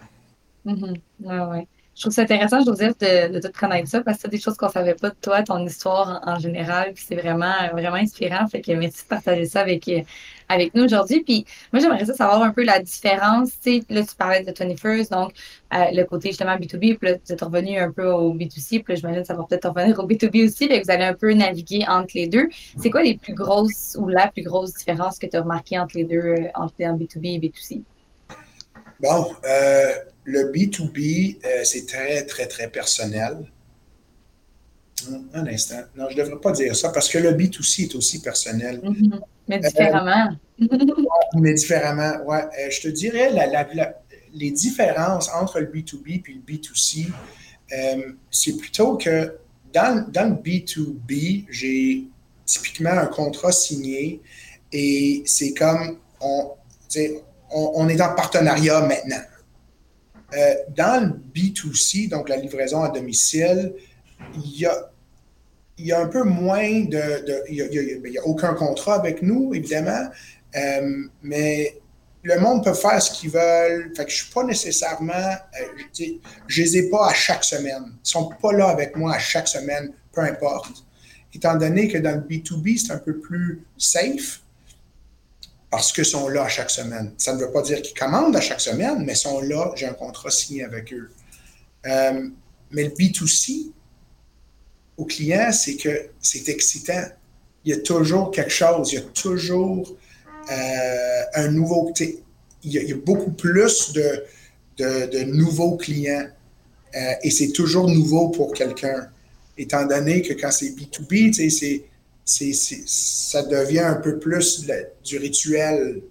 Mm 0.65 0.93
ouais 1.19 1.67
je 1.93 2.01
trouve 2.03 2.13
ça 2.13 2.21
intéressant, 2.21 2.63
Joseph, 2.63 2.97
de, 2.99 3.33
de 3.33 3.39
te 3.39 3.59
connaître 3.59 3.89
ça 3.89 4.01
parce 4.01 4.17
que 4.17 4.23
c'est 4.23 4.31
des 4.31 4.39
choses 4.39 4.55
qu'on 4.55 4.67
ne 4.67 4.71
savait 4.71 4.95
pas 4.95 5.09
de 5.09 5.15
toi, 5.21 5.43
ton 5.43 5.63
histoire 5.65 6.21
en, 6.25 6.39
général. 6.39 6.93
Puis 6.93 7.03
c'est 7.07 7.15
vraiment, 7.15 7.53
vraiment 7.73 7.97
inspirant. 7.97 8.47
Fait 8.47 8.61
que 8.61 8.71
merci 8.71 9.03
de 9.03 9.07
partager 9.09 9.45
ça 9.45 9.59
avec, 9.59 9.87
euh, 9.89 10.01
avec 10.47 10.73
nous 10.73 10.85
aujourd'hui. 10.85 11.21
Puis 11.21 11.45
moi, 11.73 11.81
j'aimerais 11.81 12.05
ça 12.05 12.13
savoir 12.13 12.41
un 12.43 12.51
peu 12.51 12.63
la 12.63 12.79
différence. 12.79 13.49
Tu 13.61 13.79
sais, 13.79 13.83
là, 13.89 14.03
tu 14.03 14.15
parlais 14.15 14.41
de 14.41 14.51
21st, 14.51 15.11
donc 15.11 15.33
euh, 15.73 15.77
le 15.91 16.03
côté 16.05 16.29
justement 16.29 16.55
B2B, 16.55 16.97
puis 16.97 17.09
là, 17.09 17.17
tu 17.17 17.33
es 17.33 17.43
revenu 17.43 17.77
un 17.77 17.91
peu 17.91 18.07
au 18.07 18.33
B2C, 18.33 18.83
puis 18.83 18.93
là, 18.93 18.95
j'imagine 18.95 19.21
que 19.21 19.27
ça 19.27 19.33
va 19.33 19.43
peut-être 19.43 19.67
revenir 19.69 19.99
au 19.99 20.07
B2B 20.07 20.45
aussi. 20.45 20.69
Là, 20.69 20.79
vous 20.81 20.91
allez 20.91 21.03
un 21.03 21.13
peu 21.13 21.33
naviguer 21.33 21.85
entre 21.89 22.11
les 22.15 22.27
deux. 22.27 22.47
C'est 22.81 22.89
quoi 22.89 23.03
les 23.03 23.17
plus 23.17 23.33
grosses 23.33 23.97
ou 23.99 24.07
la 24.07 24.27
plus 24.27 24.43
grosse 24.43 24.73
différence 24.73 25.19
que 25.19 25.27
tu 25.27 25.35
as 25.35 25.41
remarqué 25.41 25.77
entre 25.77 25.97
les 25.97 26.05
deux, 26.05 26.15
euh, 26.15 26.47
entre 26.55 26.73
B2B 26.77 27.35
et 27.35 27.39
B2C? 27.39 27.83
Bon, 29.01 29.33
le 30.23 30.51
B2B, 30.51 31.37
euh, 31.43 31.63
c'est 31.63 31.85
très, 31.85 32.25
très, 32.25 32.47
très 32.47 32.67
personnel. 32.69 33.37
Un 35.33 35.47
instant. 35.47 35.81
Non, 35.95 36.05
je 36.09 36.15
ne 36.15 36.23
devrais 36.23 36.39
pas 36.39 36.51
dire 36.51 36.75
ça 36.75 36.89
parce 36.89 37.09
que 37.09 37.17
le 37.17 37.31
B2C 37.31 37.85
est 37.85 37.95
aussi 37.95 38.21
personnel. 38.21 38.81
Mm-hmm. 38.83 39.19
Mais 39.47 39.59
différemment. 39.59 40.37
Euh, 40.61 40.67
mais 41.39 41.53
différemment, 41.53 42.23
ouais. 42.25 42.69
je 42.69 42.81
te 42.81 42.87
dirais, 42.87 43.31
la, 43.31 43.67
les 44.33 44.51
différences 44.51 45.29
entre 45.29 45.59
le 45.59 45.67
B2B 45.67 46.23
et 46.27 46.33
le 46.33 46.41
B2C, 46.41 47.07
euh, 47.73 48.13
c'est 48.29 48.57
plutôt 48.57 48.97
que 48.97 49.37
dans, 49.73 50.05
dans 50.11 50.29
le 50.29 50.35
B2B, 50.35 51.45
j'ai 51.49 52.03
typiquement 52.45 52.91
un 52.91 53.07
contrat 53.07 53.51
signé 53.51 54.21
et 54.71 55.23
c'est 55.25 55.53
comme 55.53 55.97
on, 56.19 56.51
on, 57.51 57.89
est 57.89 58.01
en 58.01 58.13
partenariat 58.13 58.81
maintenant. 58.81 59.21
Euh, 60.33 60.55
dans 60.75 61.03
le 61.03 61.41
B2C, 61.41 62.09
donc 62.09 62.29
la 62.29 62.37
livraison 62.37 62.83
à 62.83 62.89
domicile, 62.89 63.73
il 64.35 64.59
y 64.59 64.65
a, 65.91 65.99
un 65.99 66.07
peu 66.07 66.23
moins 66.23 66.81
de. 66.85 67.45
il 67.49 68.09
n'y 68.09 68.17
a, 68.17 68.25
aucun 68.25 68.53
contrat 68.53 68.95
avec 68.95 69.21
nous, 69.21 69.53
évidemment, 69.53 70.09
euh, 70.55 71.03
mais 71.21 71.77
le 72.23 72.39
monde 72.39 72.63
peut 72.63 72.73
faire 72.73 73.01
ce 73.01 73.11
qu'ils 73.11 73.31
veulent. 73.31 73.91
Fait 73.95 74.03
je 74.07 74.13
ne 74.13 74.21
suis 74.23 74.31
pas 74.31 74.43
nécessairement. 74.43 75.13
Euh, 75.13 76.03
je 76.47 76.61
ne 76.61 76.65
les 76.65 76.77
ai 76.77 76.89
pas 76.89 77.09
à 77.09 77.13
chaque 77.13 77.43
semaine. 77.43 77.83
Ils 77.85 78.01
ne 78.03 78.03
sont 78.03 78.29
pas 78.41 78.53
là 78.53 78.67
avec 78.67 78.95
moi 78.95 79.15
à 79.15 79.19
chaque 79.19 79.47
semaine, 79.47 79.91
peu 80.13 80.21
importe. 80.21 80.85
Étant 81.33 81.55
donné 81.55 81.87
que 81.87 81.97
dans 81.97 82.15
le 82.15 82.21
B2B, 82.21 82.77
c'est 82.77 82.93
un 82.93 82.99
peu 82.99 83.17
plus 83.17 83.63
safe 83.77 84.41
parce 85.71 85.93
qu'ils 85.93 86.05
sont 86.05 86.27
là 86.27 86.43
à 86.43 86.49
chaque 86.49 86.69
semaine. 86.69 87.13
Ça 87.17 87.33
ne 87.33 87.39
veut 87.39 87.51
pas 87.51 87.61
dire 87.61 87.81
qu'ils 87.81 87.97
commandent 87.97 88.35
à 88.35 88.41
chaque 88.41 88.59
semaine, 88.59 89.03
mais 89.05 89.13
ils 89.13 89.17
sont 89.17 89.39
là, 89.41 89.71
j'ai 89.75 89.87
un 89.87 89.93
contrat 89.93 90.29
signé 90.29 90.65
avec 90.65 90.93
eux. 90.93 91.09
Euh, 91.87 92.29
mais 92.71 92.83
le 92.83 92.89
B2C, 92.89 93.71
au 94.97 95.05
client, 95.05 95.51
c'est 95.53 95.77
que 95.77 96.09
c'est 96.19 96.49
excitant. 96.49 97.03
Il 97.63 97.73
y 97.73 97.73
a 97.73 97.81
toujours 97.81 98.31
quelque 98.31 98.51
chose, 98.51 98.91
il 98.91 98.95
y 98.95 98.97
a 98.97 99.01
toujours 99.01 99.95
euh, 100.51 101.23
un 101.35 101.47
nouveau. 101.47 101.93
Il 102.63 102.71
y, 102.71 102.77
a, 102.77 102.81
il 102.81 102.89
y, 102.89 102.93
a, 102.93 102.97
beaucoup 102.97 103.31
plus 103.31 103.93
de, 103.93 104.25
de, 104.77 105.23
nouveaux 105.23 105.77
clients 105.77 106.27
euh, 106.95 107.13
et 107.23 107.31
c'est 107.31 107.53
toujours 107.53 107.87
nouveau 107.87 108.29
pour 108.29 108.53
quelqu'un. 108.53 109.09
Étant 109.57 109.85
donné 109.85 110.21
que 110.21 110.33
quand 110.33 110.51
c'est 110.51 110.75
B2B, 110.75 111.49
c'est, 111.49 111.83
c'est, 112.25 112.53
ça 112.53 113.43
devient 113.43 113.79
un 113.79 113.95
peu 113.95 114.19
plus 114.19 114.65
du 115.03 115.17
rituel. 115.17 116.01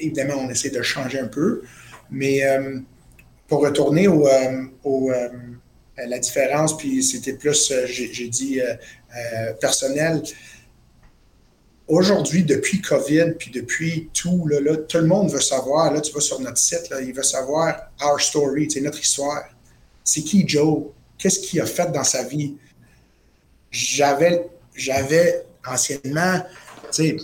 évidemment, 0.00 0.34
on 0.38 0.50
essaie 0.50 0.70
de 0.70 0.82
changer 0.82 1.18
un 1.18 1.28
peu, 1.28 1.62
mais 2.10 2.44
euh, 2.44 2.78
pour 3.48 3.62
retourner 3.62 4.08
au, 4.08 4.28
au 4.84 5.12
la 5.96 6.18
différence, 6.18 6.76
puis 6.76 7.02
c'était 7.02 7.34
plus, 7.34 7.72
j'ai, 7.86 8.28
dit, 8.28 8.60
personnel 9.60 10.22
aujourd'hui, 11.86 12.44
depuis 12.44 12.80
COVID, 12.80 13.32
puis 13.38 13.50
depuis 13.50 14.10
tout, 14.12 14.48
tout 14.88 14.98
le 14.98 15.06
monde 15.06 15.30
veut 15.30 15.40
savoir. 15.40 15.92
Là, 15.92 16.00
tu 16.00 16.12
vas 16.12 16.20
sur 16.20 16.40
notre 16.40 16.58
site, 16.58 16.92
il 17.02 17.12
veut 17.12 17.22
savoir 17.22 17.90
our 18.02 18.20
story, 18.20 18.70
c'est 18.70 18.80
notre 18.80 19.00
histoire. 19.00 19.44
C'est 20.02 20.22
qui 20.22 20.46
Joe? 20.46 20.84
Qu'est-ce 21.18 21.40
qu'il 21.40 21.60
a 21.60 21.66
fait 21.66 21.90
dans 21.92 22.04
sa 22.04 22.24
vie? 22.24 22.56
J'avais, 23.70 24.48
j'avais 24.74 25.46
anciennement, 25.66 26.40
tu 26.92 26.92
sais, 26.92 27.16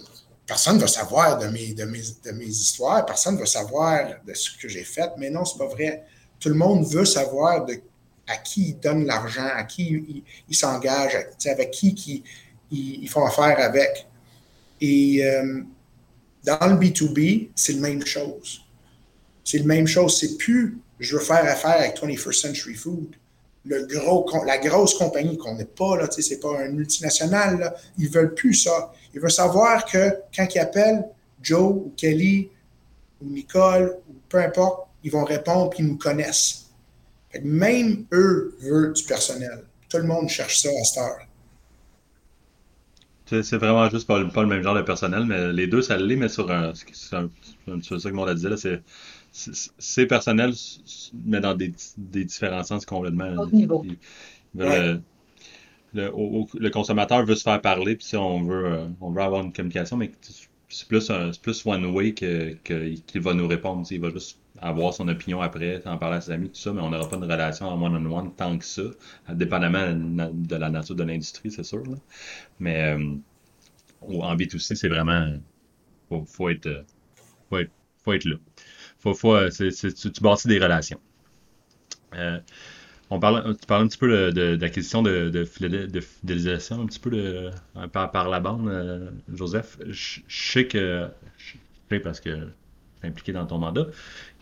personne 0.46 0.76
ne 0.76 0.80
va 0.80 0.86
savoir 0.86 1.38
de 1.38 1.46
mes, 1.48 1.74
de, 1.74 1.84
mes, 1.84 2.46
histoires, 2.46 3.04
personne 3.06 3.34
ne 3.34 3.40
va 3.40 3.46
savoir 3.46 4.04
de 4.26 4.34
ce 4.34 4.50
que 4.56 4.68
j'ai 4.68 4.84
fait, 4.84 5.10
mais 5.18 5.30
non, 5.30 5.44
c'est 5.44 5.58
pas 5.58 5.68
vrai. 5.68 6.04
Tout 6.38 6.48
le 6.48 6.54
monde 6.54 6.86
veut 6.86 7.04
savoir 7.04 7.64
de, 7.66 7.80
à 8.26 8.36
qui 8.36 8.70
il 8.70 8.80
donne 8.80 9.04
l'argent, 9.04 9.48
à 9.54 9.64
qui 9.64 10.24
il, 10.48 10.56
s'engage, 10.56 11.16
avec 11.46 11.70
qui, 11.70 11.94
qui 11.94 12.24
ils 12.70 13.08
font 13.08 13.26
affaire 13.26 13.58
avec. 13.60 14.06
Et 14.80 15.24
euh, 15.24 15.62
dans 16.44 16.66
le 16.66 16.76
B2B, 16.76 17.50
c'est 17.54 17.74
la 17.74 17.80
même 17.80 18.06
chose. 18.06 18.62
C'est 19.44 19.58
la 19.58 19.64
même 19.64 19.86
chose. 19.86 20.18
C'est 20.18 20.36
plus 20.38 20.78
je 21.00 21.16
veux 21.16 21.22
faire 21.22 21.44
affaire 21.44 21.78
avec 21.78 21.96
21st 21.96 22.40
Century 22.40 22.74
Food. 22.74 23.16
Le 23.66 23.86
gros, 23.86 24.26
la 24.46 24.58
grosse 24.58 24.94
compagnie 24.94 25.36
qu'on 25.36 25.54
n'est 25.54 25.66
pas, 25.66 25.96
là, 25.96 26.08
c'est 26.10 26.40
pas 26.40 26.60
un 26.60 26.68
multinational, 26.68 27.58
là, 27.58 27.74
ils 27.98 28.08
veulent 28.08 28.34
plus 28.34 28.54
ça. 28.54 28.92
Ils 29.12 29.20
veulent 29.20 29.30
savoir 29.30 29.84
que 29.84 30.14
quand 30.34 30.46
ils 30.54 30.58
appellent 30.58 31.04
Joe 31.42 31.72
ou 31.74 31.92
Kelly 31.96 32.48
ou 33.20 33.26
Nicole 33.26 33.98
ou 34.08 34.14
peu 34.28 34.38
importe, 34.38 34.88
ils 35.04 35.10
vont 35.10 35.24
répondre 35.24 35.72
et 35.74 35.82
ils 35.82 35.86
nous 35.86 35.98
connaissent. 35.98 36.70
même 37.42 38.06
eux 38.12 38.56
veulent 38.60 38.92
du 38.92 39.04
personnel. 39.04 39.64
Tout 39.88 39.98
le 39.98 40.04
monde 40.04 40.28
cherche 40.28 40.62
ça 40.62 40.68
à 40.68 40.84
cette 40.84 41.02
heure. 41.02 41.26
C'est 43.42 43.58
vraiment 43.58 43.88
juste 43.88 44.08
pas, 44.08 44.18
le 44.18 44.46
même 44.46 44.62
genre 44.62 44.74
de 44.74 44.82
personnel, 44.82 45.24
mais 45.24 45.52
les 45.52 45.68
deux, 45.68 45.82
ça 45.82 45.96
l'est, 45.96 46.16
mais 46.16 46.28
sur 46.28 46.50
un. 46.50 46.72
C'est 46.74 47.04
ça 47.04 47.22
que 47.66 48.14
monde 48.14 48.28
a 48.28 48.34
dit, 48.34 48.48
là. 48.48 48.56
C'est 48.56 48.82
personnel, 50.08 50.52
mais 51.24 51.40
dans 51.40 51.54
des, 51.54 51.72
des 51.96 52.24
différents 52.24 52.64
sens 52.64 52.84
complètement. 52.84 53.46
niveau. 53.46 53.84
le, 54.54 55.00
le, 55.92 56.68
consommateur 56.70 57.24
veut 57.24 57.34
se 57.34 57.42
faire 57.42 57.60
parler, 57.60 57.96
puis 57.96 58.06
si 58.06 58.16
on 58.16 58.44
veut, 58.44 58.66
euh, 58.66 58.86
on 59.00 59.10
veut 59.10 59.22
avoir 59.22 59.42
une 59.42 59.52
communication, 59.52 59.96
mais 59.96 60.10
c'est 60.68 60.86
plus, 60.86 61.10
plus 61.42 61.66
one 61.66 61.84
way 61.86 62.14
qu'il 62.14 62.58
que, 62.62 62.94
qu'il 62.94 63.20
va 63.20 63.34
nous 63.34 63.48
répondre. 63.48 63.86
Il 63.90 64.00
va 64.00 64.10
juste 64.10 64.38
avoir 64.58 64.94
son 64.94 65.08
opinion 65.08 65.40
après, 65.40 65.82
en 65.86 65.96
parler 65.98 66.18
à 66.18 66.20
ses 66.20 66.32
amis, 66.32 66.48
tout 66.48 66.60
ça, 66.60 66.72
mais 66.72 66.80
on 66.80 66.90
n'aura 66.90 67.08
pas 67.08 67.16
une 67.16 67.24
relation 67.24 67.66
en 67.66 67.82
one-on-one 67.82 68.32
tant 68.36 68.56
que 68.58 68.64
ça, 68.64 68.82
dépendamment 69.30 69.94
de 70.32 70.56
la 70.56 70.70
nature 70.70 70.94
de 70.94 71.02
l'industrie, 71.02 71.50
c'est 71.50 71.64
sûr. 71.64 71.82
Là. 71.84 71.96
Mais 72.60 72.94
euh, 72.94 73.16
en 74.02 74.36
B2C, 74.36 74.74
c'est 74.74 74.88
vraiment. 74.88 75.34
Faut, 76.08 76.24
faut, 76.26 76.48
être, 76.48 76.84
faut, 77.48 77.58
être, 77.58 77.70
faut 78.04 78.12
être 78.12 78.24
là. 78.24 78.36
Faut, 79.00 79.14
faut, 79.14 79.36
tu, 79.50 79.72
tu 79.72 80.22
bâtis 80.22 80.48
des 80.48 80.58
relations. 80.58 81.00
Euh, 82.14 82.38
on 83.10 83.18
parle, 83.18 83.56
tu 83.56 83.66
parles 83.66 83.84
un 83.84 83.88
petit 83.88 83.98
peu 83.98 84.30
de, 84.30 84.56
d'acquisition 84.56 85.02
de, 85.02 85.30
de, 85.30 85.44
fidélisation, 85.44 86.82
un 86.82 86.86
petit 86.86 87.00
peu 87.00 87.10
de, 87.10 87.50
par, 87.92 88.28
la 88.28 88.40
bande, 88.40 89.12
Joseph. 89.32 89.78
Je, 89.88 90.20
sais 90.28 90.66
que, 90.66 91.08
je 91.36 91.56
sais 91.88 92.00
parce 92.00 92.20
que 92.20 92.48
impliqué 93.02 93.32
dans 93.32 93.46
ton 93.46 93.58
mandat, 93.58 93.86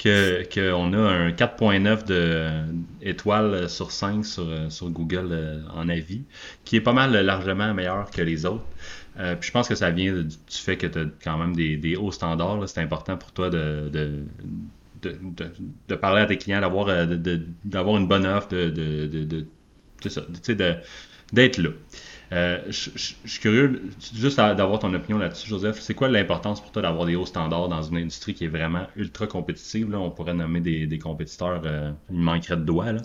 qu'on 0.03 0.93
a 0.93 0.99
un 0.99 1.31
4.9 1.31 2.05
de 2.07 2.51
étoiles 3.03 3.69
sur 3.69 3.91
5 3.91 4.25
sur, 4.25 4.47
sur 4.71 4.91
Google 4.91 5.29
euh, 5.31 5.61
en 5.73 5.89
avis, 5.89 6.23
qui 6.65 6.77
est 6.77 6.81
pas 6.81 6.93
mal 6.93 7.13
largement 7.13 7.73
meilleur 7.75 8.11
que 8.11 8.23
les 8.23 8.47
autres. 8.47 8.65
Euh, 9.19 9.35
puis 9.35 9.49
je 9.49 9.53
pense 9.53 9.69
que 9.69 9.75
ça 9.75 9.91
vient 9.91 10.13
du, 10.15 10.37
fait 10.49 10.77
que 10.77 10.87
tu 10.87 10.99
as 10.99 11.07
quand 11.23 11.39
même 11.39 11.55
des, 11.57 11.97
hauts 11.97 12.13
standards. 12.13 12.69
C'est 12.69 12.81
important 12.81 13.17
pour 13.17 13.33
toi 13.33 13.51
de, 13.51 13.91
de, 13.93 14.25
de, 15.89 15.95
parler 15.95 16.23
à 16.23 16.27
tes 16.27 16.39
clients, 16.39 16.61
d'avoir 16.61 16.89
euh, 16.89 17.07
une 17.07 18.07
bonne 18.09 18.27
offre, 18.27 18.49
de, 18.49 19.47
d'être 21.33 21.59
là. 21.59 21.71
Euh, 22.31 22.61
je, 22.69 22.91
suis 22.95 23.41
curieux 23.41 23.83
juste 24.15 24.37
d'avoir 24.37 24.79
ton 24.79 24.93
opinion 24.93 25.19
là-dessus, 25.19 25.49
Joseph. 25.49 25.81
C'est 25.81 25.95
quoi 25.95 26.09
l'importance 26.09 26.61
pour 26.61 26.71
toi 26.71 26.83
d'avoir 26.83 27.07
des 27.07 27.17
hauts 27.17 27.27
standards 27.27 27.69
dans 27.69 27.83
une 27.83 27.97
industrie 27.97 28.35
qui 28.35 28.45
est 28.45 28.49
vraiment 28.49 28.87
ultra 28.97 29.27
compétitive? 29.27 29.91
Là? 29.91 29.99
On 29.99 30.11
pourrait 30.11 30.35
nommer 30.35 30.61
des, 30.61 30.99
compétiteurs, 30.99 31.63
il 32.11 32.19
manquerait 32.19 32.57
de 32.57 32.65
doigts. 32.65 32.93
Là. 32.93 33.01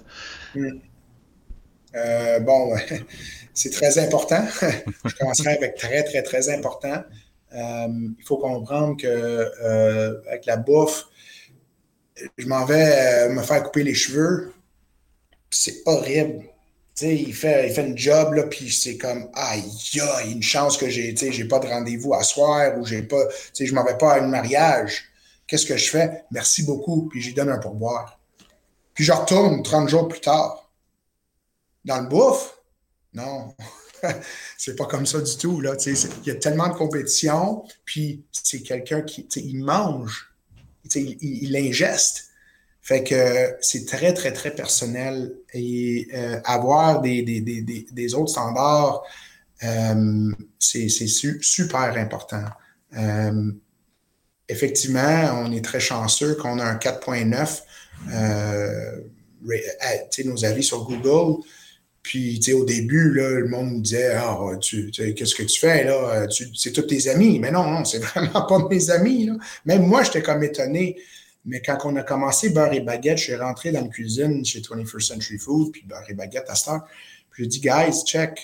Euh, 1.96 2.40
bon, 2.40 2.76
c'est 3.54 3.72
très 3.72 3.98
important. 4.00 4.44
je 5.06 5.16
commencerai 5.16 5.56
avec 5.56 5.76
très, 5.76 6.04
très, 6.04 6.24
très 6.24 6.50
important. 6.50 7.04
il 7.52 8.24
faut 8.26 8.38
comprendre 8.38 8.98
que 8.98 10.28
avec 10.28 10.46
la 10.46 10.58
bouffe, 10.58 11.06
je 12.38 12.46
m'en 12.46 12.66
vais 12.66 13.30
me 13.30 13.42
faire 13.42 13.64
couper 13.64 13.84
les 13.84 13.94
cheveux. 13.96 14.54
C'est 15.50 15.82
horrible 15.86 16.44
il 17.02 17.34
fait, 17.34 17.74
il 17.76 17.98
job, 17.98 18.34
là, 18.34 18.44
puis 18.44 18.72
c'est 18.72 18.98
comme, 18.98 19.30
aïe, 19.34 19.64
a 20.00 20.24
une 20.24 20.44
chance 20.44 20.78
que 20.78 20.90
j'ai, 20.90 21.16
j'ai 21.16 21.46
pas 21.46 21.60
de 21.60 21.68
rendez-vous 21.68 22.14
à 22.14 22.24
soir 22.24 22.78
ou 22.78 22.86
j'ai 22.86 23.02
pas, 23.02 23.24
je 23.60 23.74
m'en 23.74 23.84
vais 23.84 23.98
pas 23.98 24.14
à 24.14 24.20
un 24.20 24.28
mariage. 24.28 25.06
Qu'est-ce 25.48 25.66
que 25.66 25.78
je 25.78 25.90
fais? 25.90 26.24
Merci 26.32 26.64
beaucoup, 26.64 27.08
puis 27.10 27.22
j'y 27.22 27.34
donne 27.34 27.50
un 27.50 27.58
pourboire. 27.58 28.20
Puis 28.94 29.04
je 29.04 29.12
retourne 29.12 29.64
30 29.64 29.90
jours 29.90 30.08
plus 30.08 30.22
tard. 30.22 30.63
Dans 31.86 32.02
le 32.02 32.08
bouffe? 32.08 32.58
Non. 33.14 33.54
c'est 34.58 34.76
pas 34.76 34.86
comme 34.86 35.06
ça 35.06 35.22
du 35.22 35.38
tout. 35.38 35.62
Il 35.62 36.28
y 36.28 36.32
a 36.32 36.36
tellement 36.36 36.70
de 36.70 36.76
compétition, 36.76 37.64
puis 37.86 38.24
c'est 38.32 38.62
quelqu'un 38.62 39.02
qui, 39.02 39.28
il 39.36 39.64
mange, 39.64 40.34
il, 40.96 41.18
il 41.22 41.56
ingeste. 41.56 42.30
Fait 42.82 43.04
que 43.04 43.56
c'est 43.62 43.86
très, 43.86 44.14
très, 44.14 44.34
très 44.34 44.52
personnel 44.54 45.34
et 45.54 46.10
euh, 46.14 46.42
avoir 46.44 47.00
des, 47.00 47.22
des, 47.22 47.40
des, 47.40 47.62
des, 47.62 48.14
autres 48.14 48.32
standards, 48.32 49.04
euh, 49.64 50.32
c'est 50.60 50.90
super 50.90 51.98
important. 51.98 52.44
Euh, 52.98 53.52
effectivement, 54.50 55.44
on 55.46 55.54
est 55.54 55.64
très 55.64 55.80
chanceux 55.80 56.36
qu'on 56.36 56.60
a 56.60 56.66
un 56.66 56.76
4.9, 56.76 57.62
euh, 58.12 59.00
nos 60.26 60.44
avis 60.44 60.64
sur 60.64 60.84
Google. 60.84 61.42
Puis, 62.04 62.38
tu 62.40 62.52
sais, 62.52 62.54
au 62.54 62.66
début, 62.66 63.14
là, 63.14 63.40
le 63.40 63.48
monde 63.48 63.72
nous 63.72 63.82
disait 63.82 64.14
Ah, 64.16 64.38
tu, 64.60 64.92
qu'est-ce 64.92 65.34
que 65.34 65.44
tu 65.44 65.58
fais 65.58 65.86
là? 65.86 66.28
c'est 66.54 66.74
tous 66.74 66.82
tes 66.82 67.08
amis. 67.08 67.40
Mais 67.40 67.50
non, 67.50 67.66
non, 67.66 67.86
c'est 67.86 68.00
vraiment 68.04 68.46
pas 68.46 68.68
mes 68.70 68.90
amis. 68.92 69.26
Là. 69.26 69.38
Même 69.66 69.88
moi, 69.88 70.04
j'étais 70.04 70.22
comme 70.22 70.44
étonné 70.44 70.98
Mais 71.46 71.62
quand 71.62 71.78
on 71.86 71.96
a 71.96 72.04
commencé 72.04 72.50
beurre 72.50 72.74
et 72.74 72.82
baguette, 72.82 73.18
je 73.20 73.24
suis 73.24 73.36
rentré 73.36 73.72
dans 73.72 73.82
la 73.82 73.88
cuisine 73.88 74.44
chez 74.44 74.60
21st 74.60 75.08
Century 75.08 75.38
Food, 75.38 75.72
puis 75.72 75.84
beurre 75.86 76.04
et 76.10 76.14
baguette 76.14 76.46
à 76.50 76.56
Star. 76.56 76.86
Puis 77.32 77.46
j'ai 77.46 77.50
dit, 77.50 77.62
guys, 77.62 78.04
check. 78.06 78.38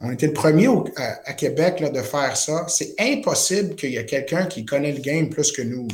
On 0.00 0.12
était 0.12 0.28
le 0.28 0.32
premier 0.32 0.68
à, 0.96 1.32
Québec 1.32 1.80
là, 1.80 1.88
de 1.88 2.02
faire 2.02 2.36
ça. 2.36 2.66
C'est 2.68 2.94
impossible 3.00 3.74
qu'il 3.74 3.90
y 3.90 3.96
ait 3.96 4.06
quelqu'un 4.06 4.46
qui 4.46 4.64
connaît 4.64 4.92
le 4.92 5.00
game 5.00 5.28
plus 5.28 5.50
que 5.50 5.62
nous. 5.62 5.88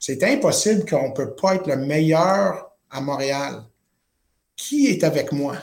C'est 0.00 0.24
impossible 0.24 0.84
qu'on 0.84 1.10
ne 1.10 1.14
peut 1.14 1.34
pas 1.34 1.54
être 1.54 1.68
le 1.68 1.76
meilleur 1.76 2.72
à 2.90 3.00
Montréal. 3.00 3.62
Qui 4.56 4.88
est 4.88 5.04
avec 5.04 5.30
moi? 5.30 5.56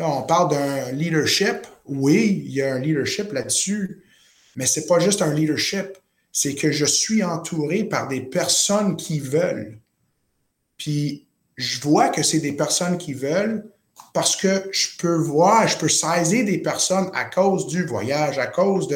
On 0.00 0.22
parle 0.22 0.50
d'un 0.50 0.92
leadership. 0.92 1.66
Oui, 1.86 2.42
il 2.46 2.52
y 2.52 2.62
a 2.62 2.74
un 2.74 2.78
leadership 2.78 3.32
là-dessus, 3.32 4.02
mais 4.56 4.66
ce 4.66 4.80
n'est 4.80 4.86
pas 4.86 4.98
juste 4.98 5.22
un 5.22 5.34
leadership 5.34 5.98
c'est 6.32 6.54
que 6.54 6.70
je 6.70 6.84
suis 6.84 7.22
entouré 7.22 7.84
par 7.84 8.08
des 8.08 8.20
personnes 8.20 8.96
qui 8.96 9.20
veulent. 9.20 9.78
Puis 10.76 11.26
je 11.56 11.80
vois 11.80 12.08
que 12.08 12.22
c'est 12.22 12.38
des 12.40 12.52
personnes 12.52 12.98
qui 12.98 13.12
veulent 13.12 13.70
parce 14.14 14.36
que 14.36 14.68
je 14.72 14.88
peux 14.98 15.16
voir, 15.16 15.68
je 15.68 15.76
peux 15.76 15.88
saisir 15.88 16.44
des 16.44 16.58
personnes 16.58 17.10
à 17.14 17.24
cause 17.24 17.66
du 17.66 17.84
voyage, 17.84 18.38
à 18.38 18.46
cause 18.46 18.88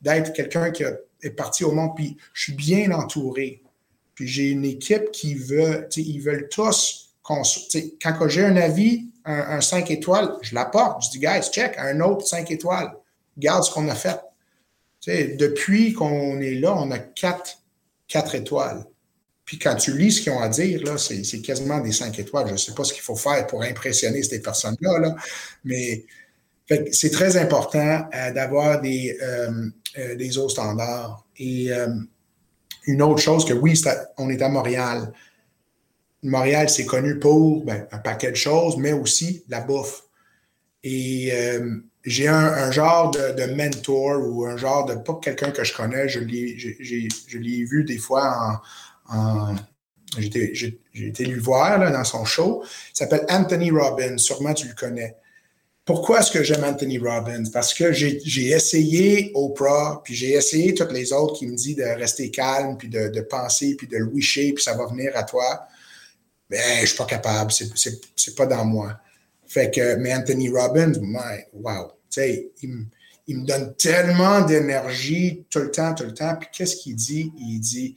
d'être 0.00 0.32
quelqu'un 0.32 0.70
qui 0.70 0.84
est 1.22 1.30
parti 1.30 1.64
au 1.64 1.72
monde, 1.72 1.92
puis 1.96 2.16
je 2.32 2.42
suis 2.44 2.54
bien 2.54 2.92
entouré. 2.92 3.62
Puis 4.14 4.28
j'ai 4.28 4.50
une 4.50 4.64
équipe 4.64 5.10
qui 5.10 5.34
veut, 5.34 5.88
ils 5.96 6.20
veulent 6.20 6.48
tous, 6.48 7.14
quand 7.22 7.42
j'ai 8.28 8.44
un 8.44 8.56
avis, 8.56 9.10
un, 9.24 9.56
un 9.56 9.60
5 9.60 9.90
étoiles, 9.90 10.36
je 10.42 10.54
l'apporte. 10.54 11.04
Je 11.04 11.10
dis, 11.10 11.18
guys, 11.18 11.50
check, 11.50 11.74
un 11.78 12.00
autre 12.00 12.26
5 12.26 12.50
étoiles. 12.50 12.92
Regarde 13.36 13.64
ce 13.64 13.70
qu'on 13.70 13.88
a 13.88 13.94
fait 13.94 14.20
depuis 15.06 15.92
qu'on 15.92 16.40
est 16.40 16.54
là, 16.54 16.74
on 16.76 16.90
a 16.90 16.98
quatre, 16.98 17.58
quatre 18.08 18.34
étoiles. 18.34 18.84
Puis 19.44 19.58
quand 19.58 19.74
tu 19.74 19.96
lis 19.96 20.12
ce 20.12 20.22
qu'ils 20.22 20.32
ont 20.32 20.40
à 20.40 20.48
dire, 20.48 20.82
là, 20.84 20.96
c'est, 20.96 21.22
quasiment 21.40 21.80
des 21.80 21.92
cinq 21.92 22.18
étoiles. 22.18 22.46
Je 22.46 22.52
ne 22.52 22.56
sais 22.56 22.72
pas 22.72 22.84
ce 22.84 22.92
qu'il 22.92 23.02
faut 23.02 23.16
faire 23.16 23.46
pour 23.46 23.62
impressionner 23.62 24.22
ces 24.22 24.40
personnes-là, 24.40 24.98
là, 24.98 25.16
mais 25.64 26.04
c'est 26.92 27.10
très 27.10 27.36
important 27.36 28.08
euh, 28.14 28.30
d'avoir 28.30 28.80
des, 28.80 29.18
euh, 29.20 29.68
euh, 29.98 30.14
des 30.14 30.38
hauts 30.38 30.48
standards. 30.48 31.26
Et 31.36 31.70
une 32.86 33.02
autre 33.02 33.20
chose 33.20 33.44
que 33.44 33.52
oui, 33.52 33.80
on 34.16 34.30
est 34.30 34.40
à 34.40 34.48
Montréal. 34.48 35.12
Montréal, 36.22 36.68
c'est 36.68 36.86
connu 36.86 37.18
pour 37.18 37.64
ben, 37.64 37.86
un 37.90 37.98
paquet 37.98 38.30
de 38.30 38.36
choses, 38.36 38.76
mais 38.76 38.92
aussi 38.92 39.44
la 39.48 39.60
bouffe. 39.60 40.04
Et 40.84 41.32
j'ai 42.04 42.28
un, 42.28 42.70
genre 42.70 43.10
de, 43.10 43.54
mentor 43.54 44.20
ou 44.28 44.44
un 44.46 44.56
genre 44.56 44.84
de, 44.86 44.94
pas 44.94 45.18
quelqu'un 45.22 45.50
que 45.50 45.64
je 45.64 45.74
connais, 45.74 46.08
je 46.08 46.18
l'ai 46.20 47.64
vu 47.64 47.84
des 47.84 47.98
fois 47.98 48.60
en, 49.08 49.54
j'ai 50.18 50.78
été 50.94 51.24
lui 51.24 51.38
voir 51.38 51.78
là, 51.78 51.90
dans 51.90 52.04
son 52.04 52.24
show. 52.24 52.62
Il 52.64 52.96
s'appelle 52.96 53.24
Anthony 53.28 53.70
Robbins, 53.70 54.18
sûrement 54.18 54.54
tu 54.54 54.68
le 54.68 54.74
connais. 54.74 55.16
Pourquoi 55.84 56.20
est-ce 56.20 56.30
que 56.30 56.42
j'aime 56.44 56.62
Anthony 56.62 56.98
Robbins? 56.98 57.44
Parce 57.52 57.74
que 57.74 57.92
j'ai 57.92 58.48
essayé 58.50 59.32
Oprah, 59.34 60.00
puis 60.04 60.14
j'ai 60.14 60.32
essayé 60.32 60.74
toutes 60.74 60.92
les 60.92 61.12
autres 61.12 61.34
qui 61.34 61.46
me 61.46 61.56
disent 61.56 61.76
de 61.76 61.82
rester 61.82 62.30
calme, 62.30 62.76
puis 62.76 62.88
de, 62.88 63.20
penser, 63.22 63.74
puis 63.76 63.88
de 63.88 63.96
le 63.96 64.08
wisher, 64.12 64.52
puis 64.52 64.62
ça 64.62 64.76
va 64.76 64.86
venir 64.86 65.10
à 65.16 65.24
toi. 65.24 65.66
Mais 66.52 66.76
je 66.76 66.80
ne 66.82 66.86
suis 66.86 66.96
pas 66.98 67.06
capable, 67.06 67.50
c'est 67.50 68.34
pas 68.36 68.44
dans 68.44 68.66
moi. 68.66 69.00
Fait 69.46 69.70
que, 69.70 69.94
mais 69.96 70.14
Anthony 70.14 70.50
Robbins, 70.50 70.92
my, 71.00 71.44
wow. 71.54 71.92
Il, 72.18 72.50
il 73.26 73.38
me 73.38 73.46
donne 73.46 73.74
tellement 73.76 74.42
d'énergie 74.42 75.46
tout 75.48 75.60
le 75.60 75.70
temps, 75.70 75.94
tout 75.94 76.04
le 76.04 76.12
temps. 76.12 76.36
Puis 76.36 76.50
qu'est-ce 76.52 76.76
qu'il 76.76 76.94
dit? 76.94 77.32
Il 77.38 77.58
dit 77.58 77.96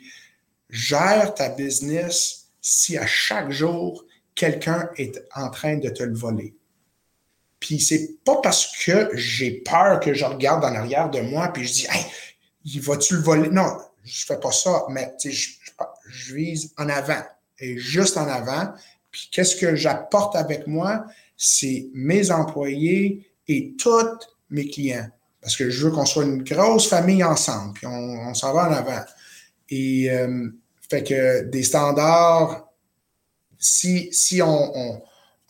gère 0.70 1.34
ta 1.36 1.50
business 1.50 2.46
si 2.62 2.98
à 2.98 3.06
chaque 3.06 3.52
jour, 3.52 4.06
quelqu'un 4.36 4.89
est 4.96 5.22
en 5.36 5.50
train 5.50 5.76
de 5.76 5.89
te 5.89 6.04
le 6.04 6.15
voler. 6.15 6.56
Puis 7.60 7.82
c'est 7.82 8.24
pas 8.24 8.38
parce 8.41 8.74
que 8.86 9.10
j'ai 9.15 9.52
peur 9.52 10.00
que 10.00 10.13
je 10.13 10.24
regarde 10.24 10.63
en 10.63 10.74
arrière 10.76 11.10
de 11.10 11.20
moi 11.20 11.50
puis 11.50 11.65
je 11.65 11.74
dis 11.74 11.88
Hey, 11.89 12.06
il 12.63 12.80
va-tu 12.80 13.15
le 13.15 13.22
voler? 13.22 13.50
Non, 13.50 13.78
je 14.06 14.26
fais 14.26 14.39
pas 14.39 14.54
ça, 14.54 14.86
mais 14.89 15.13
je, 15.22 15.30
je, 15.30 15.52
je 16.08 16.36
vise 16.36 16.74
en 16.78 16.88
avant 16.88 17.22
et 17.60 17.78
juste 17.78 18.18
en 18.18 18.28
avant. 18.28 18.74
Puis 19.12 19.30
qu'est-ce 19.32 19.56
que 19.56 19.76
j'apporte 19.76 20.36
avec 20.36 20.68
moi? 20.68 21.06
c'est 21.38 21.89
mes 21.94 22.32
employés 22.32 23.30
et 23.48 23.76
tous 23.78 24.20
mes 24.50 24.68
clients. 24.68 25.08
Parce 25.41 25.56
que 25.56 25.70
je 25.70 25.86
veux 25.86 25.91
qu'on 25.91 26.06
soit 26.06 26.24
une 26.24 26.44
grosse 26.44 26.88
famille 26.88 27.24
ensemble, 27.24 27.74
puis 27.74 27.88
on, 27.88 28.34
s'en 28.34 28.54
va 28.54 28.70
en 28.70 28.74
avant. 28.74 29.04
Et 29.70 30.10
euh, 30.10 30.50
fait 30.89 31.04
que 31.04 31.44
des 31.44 31.63
standards, 31.63 32.68
si, 33.60 34.10
si 34.12 34.41
on, 34.41 35.02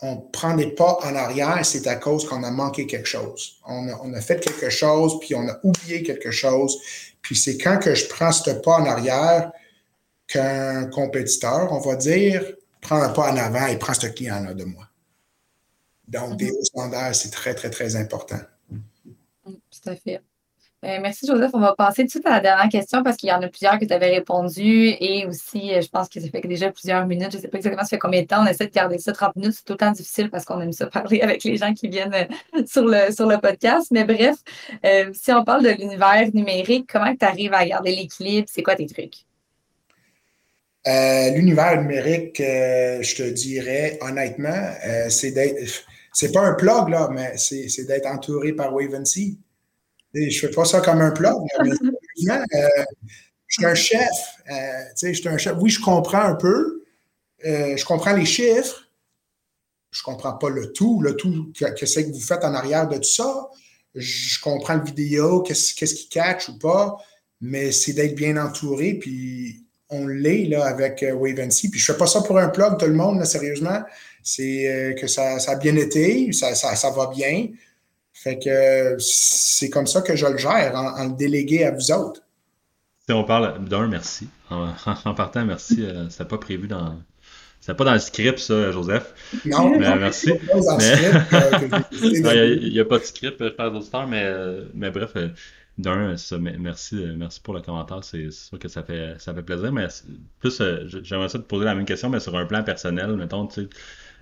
on, 0.01 0.17
prend 0.17 0.55
des 0.55 0.67
pas 0.67 0.99
en 1.03 1.15
arrière, 1.15 1.65
c'est 1.65 1.87
à 1.87 1.95
cause 1.95 2.27
qu'on 2.27 2.43
a 2.43 2.51
manqué 2.51 2.87
quelque 2.87 3.07
chose. 3.07 3.59
On 3.65 3.87
a, 3.87 3.99
on 4.03 4.13
a, 4.13 4.21
fait 4.21 4.39
quelque 4.39 4.69
chose, 4.69 5.17
puis 5.19 5.33
on 5.33 5.47
a 5.47 5.57
oublié 5.63 6.03
quelque 6.03 6.31
chose. 6.31 6.77
Puis 7.21 7.35
c'est 7.35 7.57
quand 7.57 7.79
que 7.79 7.95
je 7.95 8.07
prends 8.07 8.31
ce 8.31 8.51
pas 8.51 8.79
en 8.79 8.85
arrière 8.85 9.51
qu'un 10.27 10.85
compétiteur, 10.85 11.71
on 11.71 11.79
va 11.79 11.95
dire, 11.95 12.43
prend 12.81 13.01
un 13.01 13.09
pas 13.09 13.31
en 13.31 13.37
avant 13.37 13.67
et 13.67 13.77
prend 13.77 13.93
ce 13.93 14.07
client-là 14.07 14.53
de 14.53 14.63
moi. 14.63 14.87
Donc, 16.07 16.37
des 16.37 16.51
hauts 16.51 16.63
standards, 16.63 17.15
c'est 17.15 17.31
très, 17.31 17.55
très, 17.55 17.69
très 17.69 17.95
important. 17.95 18.39
Mm, 18.69 18.79
tout 19.45 19.89
à 19.89 19.95
fait. 19.95 20.21
Euh, 20.83 20.99
merci, 21.01 21.25
Joseph. 21.25 21.49
On 21.53 21.59
va 21.59 21.73
passer 21.73 22.03
tout 22.03 22.05
de 22.05 22.11
suite 22.11 22.27
à 22.27 22.31
la 22.31 22.39
dernière 22.41 22.69
question 22.69 23.01
parce 23.01 23.17
qu'il 23.17 23.29
y 23.29 23.31
en 23.31 23.41
a 23.41 23.47
plusieurs 23.47 23.79
que 23.79 23.85
tu 23.85 23.93
avais 23.93 24.09
répondu 24.09 24.95
et 24.99 25.25
aussi, 25.25 25.73
euh, 25.73 25.81
je 25.81 25.87
pense 25.87 26.07
que 26.09 26.19
ça 26.19 26.27
fait 26.29 26.41
déjà 26.41 26.69
plusieurs 26.71 27.07
minutes. 27.07 27.31
Je 27.31 27.37
ne 27.37 27.41
sais 27.41 27.47
pas 27.47 27.57
exactement 27.57 27.83
ça 27.83 27.89
fait 27.89 27.97
combien 27.97 28.21
de 28.21 28.27
temps. 28.27 28.43
On 28.43 28.45
essaie 28.45 28.67
de 28.67 28.71
garder 28.71 28.99
ça 28.99 29.11
30 29.11 29.35
minutes. 29.35 29.53
C'est 29.53 29.63
tout 29.63 29.73
le 29.73 29.77
temps 29.77 29.91
difficile 29.91 30.29
parce 30.29 30.45
qu'on 30.45 30.61
aime 30.61 30.73
ça 30.73 30.85
parler 30.85 31.21
avec 31.23 31.43
les 31.43 31.57
gens 31.57 31.73
qui 31.73 31.87
viennent 31.87 32.13
euh, 32.13 32.63
sur 32.67 32.85
le, 32.85 33.11
sur 33.11 33.25
le 33.25 33.39
podcast. 33.39 33.87
Mais 33.91 34.03
bref, 34.03 34.35
si 35.13 35.31
on 35.31 35.43
parle 35.43 35.63
de 35.63 35.69
l'univers 35.69 36.29
numérique, 36.33 36.87
comment 36.91 37.15
tu 37.15 37.25
arrives 37.25 37.53
à 37.53 37.65
garder 37.65 37.95
l'équilibre? 37.95 38.47
C'est 38.51 38.61
quoi 38.61 38.75
tes 38.75 38.85
trucs? 38.85 39.25
L'univers 40.85 41.81
numérique, 41.81 42.37
je 42.37 43.15
te 43.15 43.23
dirais 43.23 43.97
honnêtement, 44.01 44.71
c'est 45.09 45.31
d'être 45.31 45.85
c'est 46.15 46.31
pas 46.31 46.47
un 46.47 46.53
plug, 46.53 46.87
là, 46.87 47.09
mais 47.11 47.35
c'est 47.37 47.83
d'être 47.83 48.05
entouré 48.05 48.53
par 48.53 48.73
Wave 48.73 49.03
Sea. 49.03 49.37
Et 50.13 50.29
je 50.31 50.47
fais 50.47 50.53
pas 50.53 50.63
ça 50.63 50.79
comme 50.79 51.01
un 51.01 51.11
plug, 51.11 51.35
mais 51.61 51.71
euh, 52.31 52.85
je 53.47 53.55
suis 53.55 53.65
un 53.65 53.75
chef. 53.75 54.09
Euh, 54.49 54.83
je 55.03 55.11
suis 55.11 55.27
un 55.27 55.37
chef. 55.37 55.55
Oui, 55.59 55.69
je 55.69 55.81
comprends 55.81 56.21
un 56.21 56.35
peu. 56.35 56.85
Euh, 57.45 57.75
je 57.75 57.83
comprends 57.83 58.13
les 58.13 58.23
chiffres. 58.23 58.89
Je 59.91 60.03
comprends 60.03 60.33
pas 60.33 60.49
le 60.49 60.71
tout, 60.71 61.01
le 61.01 61.17
tout, 61.17 61.51
que, 61.53 61.85
c'est 61.85 62.05
que 62.05 62.13
vous 62.13 62.21
faites 62.21 62.45
en 62.45 62.53
arrière 62.53 62.87
de 62.87 62.95
tout 62.95 63.03
ça. 63.03 63.49
Je 63.93 64.39
comprends 64.39 64.75
le 64.75 64.83
vidéo, 64.83 65.41
qu'est-ce 65.41 65.73
qui 65.73 66.07
catch 66.07 66.47
ou 66.47 66.57
pas, 66.57 66.95
mais 67.41 67.73
c'est 67.73 67.93
d'être 67.93 68.15
bien 68.15 68.35
entouré, 68.37 68.93
puis 68.93 69.64
on 69.89 70.07
l'est 70.07 70.45
là 70.45 70.65
avec 70.65 71.05
Wave 71.13 71.49
Sea. 71.49 71.69
Puis 71.69 71.79
je 71.79 71.91
fais 71.91 71.97
pas 71.97 72.07
ça 72.07 72.21
pour 72.21 72.37
un 72.37 72.49
plug, 72.49 72.77
tout 72.77 72.87
le 72.87 72.93
monde, 72.93 73.19
là, 73.19 73.25
sérieusement 73.25 73.81
c'est 74.25 74.67
euh, 74.67 74.93
que 74.93 75.07
ça, 75.07 75.37
a 75.47 75.55
bien 75.55 75.75
été, 75.75 76.33
ça, 76.33 76.55
ça, 76.55 76.89
va 76.89 77.07
bien. 77.07 77.49
Fait 78.11 78.39
que 78.39 78.97
c'est 78.99 79.69
comme 79.69 79.85
ça 79.85 80.01
que 80.01 80.15
je 80.15 80.25
le 80.25 80.37
gère, 80.37 80.73
en, 80.75 81.05
le 81.05 81.15
déléguer 81.15 81.63
à 81.63 81.71
vous 81.71 81.91
autres. 81.91 82.21
Si 83.07 83.13
on 83.13 83.23
parle 83.23 83.63
d'un, 83.63 83.87
merci. 83.87 84.27
En, 84.51 85.13
partant, 85.15 85.45
merci. 85.45 85.77
Euh, 85.79 86.07
c'était 86.09 86.25
pas 86.25 86.37
prévu 86.37 86.67
dans. 86.67 86.99
C'était 87.59 87.73
pas 87.75 87.83
dans 87.83 87.93
le 87.93 87.99
script, 87.99 88.37
ça, 88.37 88.71
Joseph. 88.71 89.13
Non, 89.45 89.77
mais, 89.77 89.95
merci. 89.95 90.31
Euh, 90.31 90.37
il 92.61 92.71
n'y 92.71 92.79
a, 92.79 92.85
pas 92.85 92.99
de 92.99 93.03
script, 93.03 93.37
faire 93.55 93.71
d'autres 93.71 94.05
mais, 94.07 94.31
mais 94.75 94.91
bref, 94.91 95.13
d'un, 95.77 96.15
merci, 96.59 96.95
merci 97.17 97.39
pour 97.41 97.53
le 97.53 97.61
commentaire. 97.61 98.03
C'est 98.03 98.31
sûr 98.31 98.57
que 98.59 98.67
ça 98.67 98.83
fait, 98.83 99.15
ça 99.19 99.33
fait 99.33 99.43
plaisir. 99.43 99.71
Mais 99.71 99.87
plus, 100.39 100.61
j'aimerais 101.03 101.29
ça 101.29 101.39
te 101.39 101.43
poser 101.43 101.65
la 101.65 101.75
même 101.75 101.85
question, 101.85 102.09
mais 102.09 102.19
sur 102.19 102.35
un 102.37 102.45
plan 102.45 102.63
personnel, 102.63 103.15
mettons, 103.15 103.47
tu 103.47 103.63
sais 103.63 103.69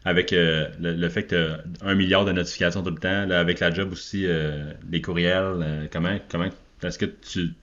avec 0.05 0.33
euh, 0.33 0.67
le, 0.79 1.09
fait 1.09 1.23
que 1.23 1.29
tu 1.29 1.85
as 1.85 1.87
un 1.87 1.95
milliard 1.95 2.25
de 2.25 2.31
notifications 2.31 2.83
tout 2.83 2.91
le 2.91 2.97
temps, 2.97 3.29
avec 3.31 3.59
la 3.59 3.73
job 3.73 3.91
aussi, 3.91 4.25
euh, 4.25 4.71
les 4.91 5.01
courriels, 5.01 5.61
euh, 5.61 5.87
comment, 5.91 6.17
comment 6.29 6.49
est-ce 6.83 6.99
que 6.99 7.05
tu, 7.05 7.53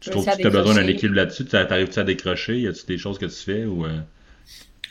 tu 0.00 0.10
trouves 0.10 0.24
que 0.24 0.36
tu 0.36 0.46
as 0.46 0.50
besoin 0.50 0.74
d'un 0.74 0.86
équilibre 0.86 1.16
là-dessus? 1.16 1.44
Tu 1.44 1.56
arrives-tu 1.56 1.98
à 1.98 2.04
décrocher? 2.04 2.58
Y 2.60 2.68
a-tu 2.68 2.86
des 2.86 2.98
choses 2.98 3.18
que 3.18 3.26
tu 3.26 3.36
fais 3.36 3.64
ou 3.64 3.86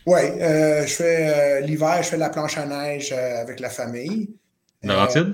Oui, 0.05 0.21
je 0.39 0.93
fais 0.93 1.61
l'hiver, 1.61 2.03
je 2.03 2.09
fais 2.09 2.15
de 2.17 2.21
la 2.21 2.29
planche 2.29 2.57
à 2.57 2.65
neige 2.65 3.13
avec 3.13 3.61
la 3.61 3.69
famille. 3.69 4.29
Laurentide? 4.84 5.34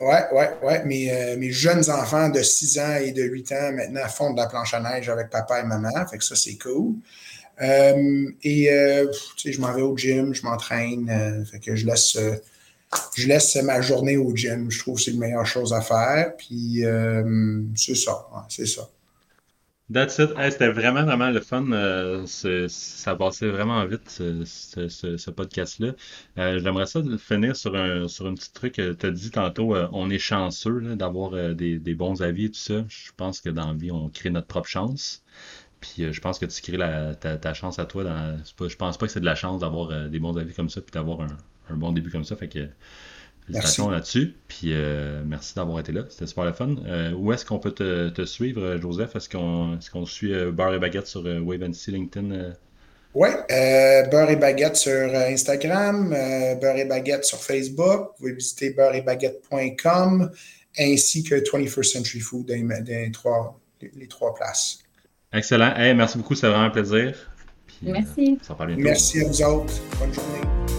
Oui, 0.00 0.16
oui, 0.32 0.44
oui. 0.62 0.74
Mes, 0.86 1.36
mes, 1.36 1.50
jeunes 1.50 1.90
enfants 1.90 2.30
de 2.30 2.42
6 2.42 2.78
ans 2.78 2.96
et 2.96 3.12
de 3.12 3.22
8 3.22 3.52
ans 3.52 3.72
maintenant 3.72 4.08
font 4.08 4.32
de 4.32 4.40
la 4.40 4.46
planche 4.46 4.72
à 4.72 4.80
neige 4.80 5.10
avec 5.10 5.28
papa 5.28 5.60
et 5.60 5.64
maman. 5.64 5.90
Fait 6.10 6.16
que 6.16 6.24
ça, 6.24 6.34
c'est 6.36 6.56
cool. 6.56 6.94
Euh, 7.62 8.30
et 8.42 8.72
euh, 8.72 9.06
je 9.44 9.60
m'en 9.60 9.72
vais 9.72 9.82
au 9.82 9.96
gym, 9.96 10.34
je 10.34 10.42
m'entraîne, 10.42 11.10
euh, 11.10 11.44
fait 11.44 11.58
que 11.58 11.76
je 11.76 11.86
laisse, 11.86 12.16
je 13.16 13.28
laisse 13.28 13.56
ma 13.56 13.80
journée 13.80 14.16
au 14.16 14.34
gym. 14.34 14.70
Je 14.70 14.78
trouve 14.78 14.96
que 14.96 15.02
c'est 15.02 15.10
la 15.12 15.18
meilleure 15.18 15.46
chose 15.46 15.72
à 15.72 15.80
faire. 15.80 16.34
Puis 16.36 16.82
c'est 17.76 17.96
ça, 17.96 18.26
c'est 18.48 18.66
ça. 18.66 18.88
That's 19.92 20.18
it. 20.20 20.30
C'était 20.50 20.70
vraiment, 20.70 21.02
vraiment 21.04 21.30
le 21.30 21.40
fun. 21.40 21.72
Euh, 21.72 22.24
ça 22.26 23.16
passait 23.16 23.48
vraiment 23.48 23.84
vite, 23.86 24.08
ce, 24.08 24.44
ce, 24.44 25.30
podcast-là. 25.30 25.92
Euh, 26.38 26.60
j'aimerais 26.60 26.86
ça 26.86 27.00
finir 27.18 27.56
sur 27.56 27.74
un, 27.74 28.06
sur 28.06 28.26
un 28.26 28.34
petit 28.34 28.52
truc. 28.52 28.74
Tu 28.74 29.06
as 29.06 29.10
dit 29.10 29.30
tantôt, 29.30 29.74
on 29.92 30.08
est 30.10 30.18
chanceux 30.18 30.94
d'avoir 30.94 31.54
des, 31.54 31.78
des, 31.78 31.94
bons 31.94 32.22
avis 32.22 32.46
et 32.46 32.50
tout 32.50 32.58
ça. 32.58 32.84
Je 32.88 33.10
pense 33.16 33.40
que 33.40 33.50
dans 33.50 33.68
la 33.68 33.74
vie, 33.74 33.90
on 33.90 34.08
crée 34.08 34.30
notre 34.30 34.46
propre 34.46 34.68
chance. 34.68 35.24
Puis 35.80 36.12
je 36.12 36.20
pense 36.20 36.38
que 36.38 36.46
tu 36.46 36.62
crées 36.62 36.76
la, 36.76 37.14
ta, 37.16 37.36
ta, 37.36 37.54
chance 37.54 37.78
à 37.80 37.86
toi. 37.86 38.04
Dans, 38.04 38.38
je 38.68 38.76
pense 38.76 38.96
pas 38.96 39.06
que 39.06 39.12
c'est 39.12 39.20
de 39.20 39.24
la 39.24 39.34
chance 39.34 39.60
d'avoir 39.60 40.08
des 40.08 40.20
bons 40.20 40.36
avis 40.38 40.54
comme 40.54 40.68
ça 40.68 40.80
puis 40.80 40.92
d'avoir 40.92 41.22
un, 41.22 41.36
un, 41.68 41.76
bon 41.76 41.92
début 41.92 42.10
comme 42.10 42.24
ça. 42.24 42.36
Fait 42.36 42.48
que 42.48 42.68
Félicitations 43.52 43.90
là-dessus. 43.90 44.34
Puis 44.48 44.72
euh, 44.72 45.22
merci 45.26 45.54
d'avoir 45.54 45.80
été 45.80 45.92
là. 45.92 46.02
C'était 46.08 46.26
super 46.26 46.44
le 46.44 46.52
fun. 46.52 46.76
Euh, 46.86 47.12
où 47.12 47.32
est-ce 47.32 47.44
qu'on 47.44 47.58
peut 47.58 47.72
te, 47.72 48.24
suivre, 48.24 48.78
Joseph? 48.80 49.16
Est-ce 49.16 49.28
qu'on 49.28 49.78
est 49.78 50.06
suit 50.06 50.34
euh, 50.34 50.50
Beurre 50.50 50.74
et 50.74 50.78
Baguette 50.78 51.06
sur 51.06 51.22
Wave 51.24 51.62
and 51.62 51.72
LinkedIn? 51.88 52.52
Oui, 53.14 53.28
Beurre 54.10 54.30
et 54.30 54.36
Baguette 54.36 54.76
sur 54.76 55.14
Instagram, 55.14 56.10
Beurre 56.60 56.76
et 56.76 56.84
Baguette 56.84 57.24
sur 57.24 57.38
Facebook. 57.38 58.00
Vous 58.00 58.14
pouvez 58.18 58.32
visiter 58.34 58.70
beurreetbaguette.com 58.70 60.30
ainsi 60.78 61.24
que 61.24 61.34
21st 61.34 61.92
Century 61.92 62.20
Food 62.20 62.46
dans, 62.46 62.84
les, 62.86 63.10
trois, 63.10 63.60
les, 63.80 64.06
trois 64.06 64.32
places. 64.34 64.78
Excellent. 65.32 65.74
merci 65.96 66.18
beaucoup, 66.18 66.36
c'est 66.36 66.48
vraiment 66.48 66.64
un 66.64 66.70
plaisir. 66.70 67.16
merci. 67.82 68.38
merci 68.76 69.20
à 69.20 69.24
vous 69.24 69.42
autres. 69.42 69.74
Bonne 69.98 70.14
journée. 70.14 70.69